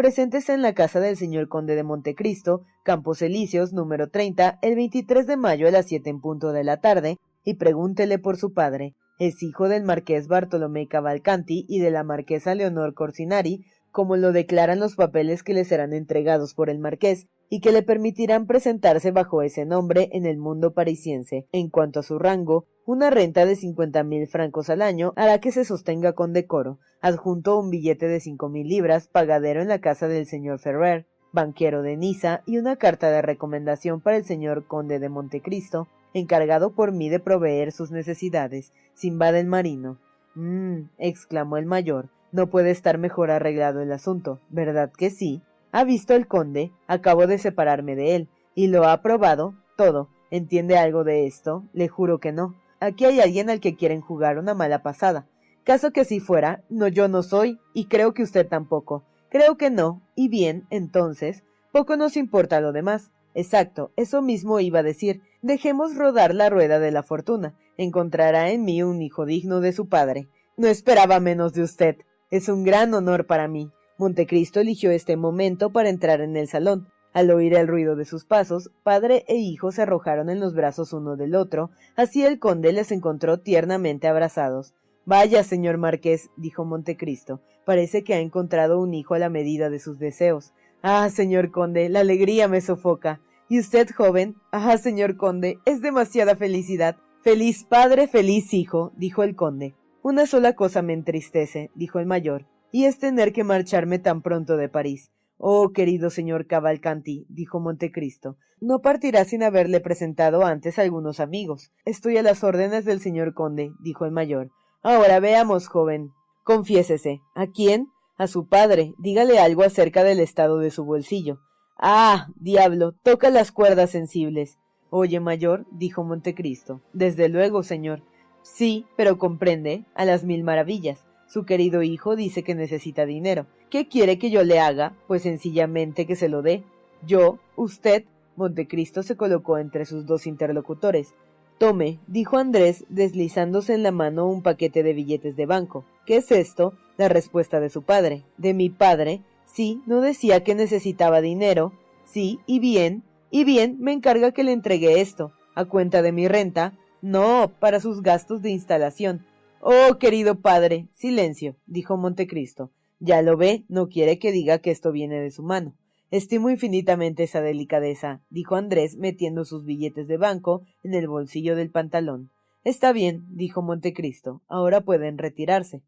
[0.00, 5.26] Preséntese en la casa del señor conde de Montecristo, Campos Elíseos, número 30, el 23
[5.26, 8.94] de mayo a las 7 en punto de la tarde, y pregúntele por su padre.
[9.18, 14.80] Es hijo del marqués Bartolomé Cavalcanti y de la marquesa Leonor Corsinari, como lo declaran
[14.80, 19.42] los papeles que le serán entregados por el marqués y que le permitirán presentarse bajo
[19.42, 21.46] ese nombre en el mundo parisiense.
[21.52, 25.52] En cuanto a su rango, una renta de cincuenta mil francos al año hará que
[25.52, 30.08] se sostenga con decoro, adjunto un billete de cinco mil libras pagadero en la casa
[30.08, 31.06] del señor Ferrer.
[31.32, 36.74] banquero de Niza, y una carta de recomendación para el señor conde de Montecristo, encargado
[36.74, 38.72] por mí de proveer sus necesidades.
[38.94, 39.98] Sinbad el marino.
[40.34, 45.42] Mmm, exclamó el mayor, no puede estar mejor arreglado el asunto, ¿verdad que sí?
[45.72, 46.72] ¿Ha visto el conde?
[46.86, 50.08] Acabo de separarme de él, y lo ha probado todo.
[50.30, 51.64] ¿Entiende algo de esto?
[51.72, 52.54] Le juro que no.
[52.80, 55.26] Aquí hay alguien al que quieren jugar una mala pasada.
[55.64, 59.04] Caso que si fuera, no yo no soy, y creo que usted tampoco.
[59.28, 63.10] Creo que no, y bien, entonces, poco nos importa lo demás.
[63.34, 65.22] Exacto, eso mismo iba a decir.
[65.42, 67.54] Dejemos rodar la rueda de la fortuna.
[67.76, 70.28] Encontrará en mí un hijo digno de su padre.
[70.56, 71.96] No esperaba menos de usted.
[72.30, 73.70] Es un gran honor para mí.
[74.00, 76.88] Montecristo eligió este momento para entrar en el salón.
[77.12, 80.94] Al oír el ruido de sus pasos, padre e hijo se arrojaron en los brazos
[80.94, 84.72] uno del otro, así el conde les encontró tiernamente abrazados.
[85.04, 89.80] Vaya, señor marqués, dijo Montecristo, parece que ha encontrado un hijo a la medida de
[89.80, 90.54] sus deseos.
[90.80, 93.20] Ah, señor conde, la alegría me sofoca.
[93.50, 94.36] ¿Y usted, joven?
[94.50, 96.96] Ah, señor conde, es demasiada felicidad.
[97.20, 99.74] Feliz padre, feliz hijo, dijo el conde.
[100.00, 104.56] Una sola cosa me entristece, dijo el mayor, y es tener que marcharme tan pronto
[104.56, 105.10] de París.
[105.38, 111.72] Oh, querido señor Cavalcanti, dijo Montecristo, no partirá sin haberle presentado antes a algunos amigos.
[111.86, 114.50] Estoy a las órdenes del señor conde, dijo el mayor.
[114.82, 116.10] Ahora veamos, joven.
[116.44, 117.20] Confiésese.
[117.34, 117.88] ¿A quién?
[118.18, 118.94] A su padre.
[118.98, 121.40] Dígale algo acerca del estado de su bolsillo.
[121.78, 124.58] Ah, diablo, toca las cuerdas sensibles.
[124.90, 126.82] Oye, mayor, dijo Montecristo.
[126.92, 128.02] Desde luego, señor.
[128.42, 131.06] Sí, pero comprende, a las mil maravillas.
[131.30, 133.46] Su querido hijo dice que necesita dinero.
[133.70, 134.96] ¿Qué quiere que yo le haga?
[135.06, 136.64] Pues sencillamente que se lo dé.
[137.06, 138.02] Yo, usted.
[138.34, 141.14] Montecristo se colocó entre sus dos interlocutores.
[141.58, 145.84] Tome, dijo Andrés, deslizándose en la mano un paquete de billetes de banco.
[146.04, 146.74] ¿Qué es esto?
[146.96, 148.24] La respuesta de su padre.
[148.36, 149.22] ¿De mi padre?
[149.44, 151.72] Sí, no decía que necesitaba dinero.
[152.02, 153.04] Sí, y bien.
[153.30, 155.30] Y bien, me encarga que le entregue esto.
[155.54, 156.76] ¿A cuenta de mi renta?
[157.02, 159.26] No, para sus gastos de instalación.
[159.62, 160.88] Oh, querido padre.
[160.94, 162.72] Silencio, dijo Montecristo.
[162.98, 165.74] Ya lo ve, no quiere que diga que esto viene de su mano.
[166.10, 171.70] Estimo infinitamente esa delicadeza, dijo Andrés, metiendo sus billetes de banco en el bolsillo del
[171.70, 172.30] pantalón.
[172.64, 174.40] Está bien, dijo Montecristo.
[174.48, 175.82] Ahora pueden retirarse.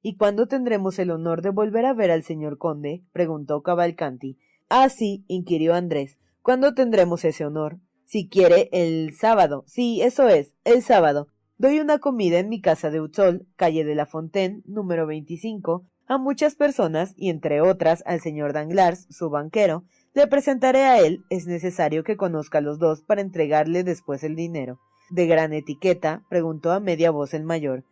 [0.00, 3.02] ¿Y cuándo tendremos el honor de volver a ver al señor conde?
[3.12, 4.38] preguntó Cavalcanti.
[4.70, 6.18] Ah, sí, inquirió Andrés.
[6.40, 7.78] ¿Cuándo tendremos ese honor?
[8.06, 9.64] Si quiere, el sábado.
[9.66, 11.28] Sí, eso es, el sábado.
[11.60, 16.16] Doy una comida en mi casa de Utzol, calle de la Fontaine, número 25, a
[16.16, 19.82] muchas personas y entre otras al señor Danglars, su banquero.
[20.14, 24.36] Le presentaré a él, es necesario que conozca a los dos para entregarle después el
[24.36, 24.78] dinero.
[25.10, 26.22] ¿De gran etiqueta?
[26.28, 27.82] preguntó a media voz el mayor.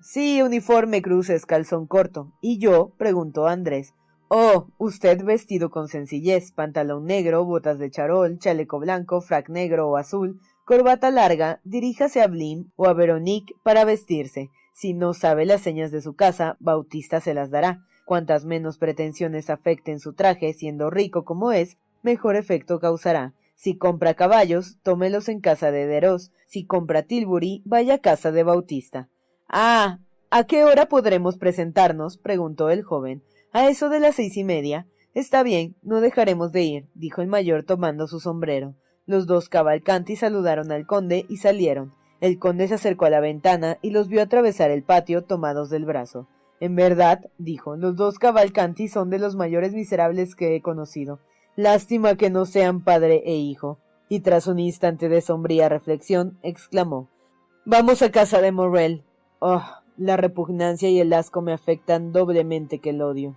[0.00, 2.32] Sí, uniforme, cruces, calzón corto.
[2.40, 2.94] ¿Y yo?
[2.98, 3.94] preguntó Andrés.
[4.26, 9.96] Oh, usted vestido con sencillez, pantalón negro, botas de charol, chaleco blanco, frac negro o
[9.96, 14.50] azul, corbata larga, diríjase a Blim o a Veronique para vestirse.
[14.74, 17.84] Si no sabe las señas de su casa, Bautista se las dará.
[18.04, 23.34] Cuantas menos pretensiones afecten su traje, siendo rico como es, mejor efecto causará.
[23.54, 26.32] Si compra caballos, tómelos en casa de Deros.
[26.46, 29.08] Si compra Tilbury, vaya a casa de Bautista.
[29.48, 30.00] Ah.
[30.30, 32.16] ¿A qué hora podremos presentarnos?
[32.16, 33.22] preguntó el joven.
[33.52, 34.88] A eso de las seis y media.
[35.14, 38.74] Está bien, no dejaremos de ir, dijo el mayor tomando su sombrero.
[39.12, 41.92] Los dos cavalcanti saludaron al conde y salieron.
[42.22, 45.84] El conde se acercó a la ventana y los vio atravesar el patio tomados del
[45.84, 46.28] brazo.
[46.60, 51.18] En verdad, dijo, los dos cavalcanti son de los mayores miserables que he conocido.
[51.56, 53.76] Lástima que no sean padre e hijo.
[54.08, 57.10] Y tras un instante de sombría reflexión, exclamó
[57.66, 59.04] Vamos a casa de Morrel.
[59.40, 59.62] Oh,
[59.98, 63.36] la repugnancia y el asco me afectan doblemente que el odio.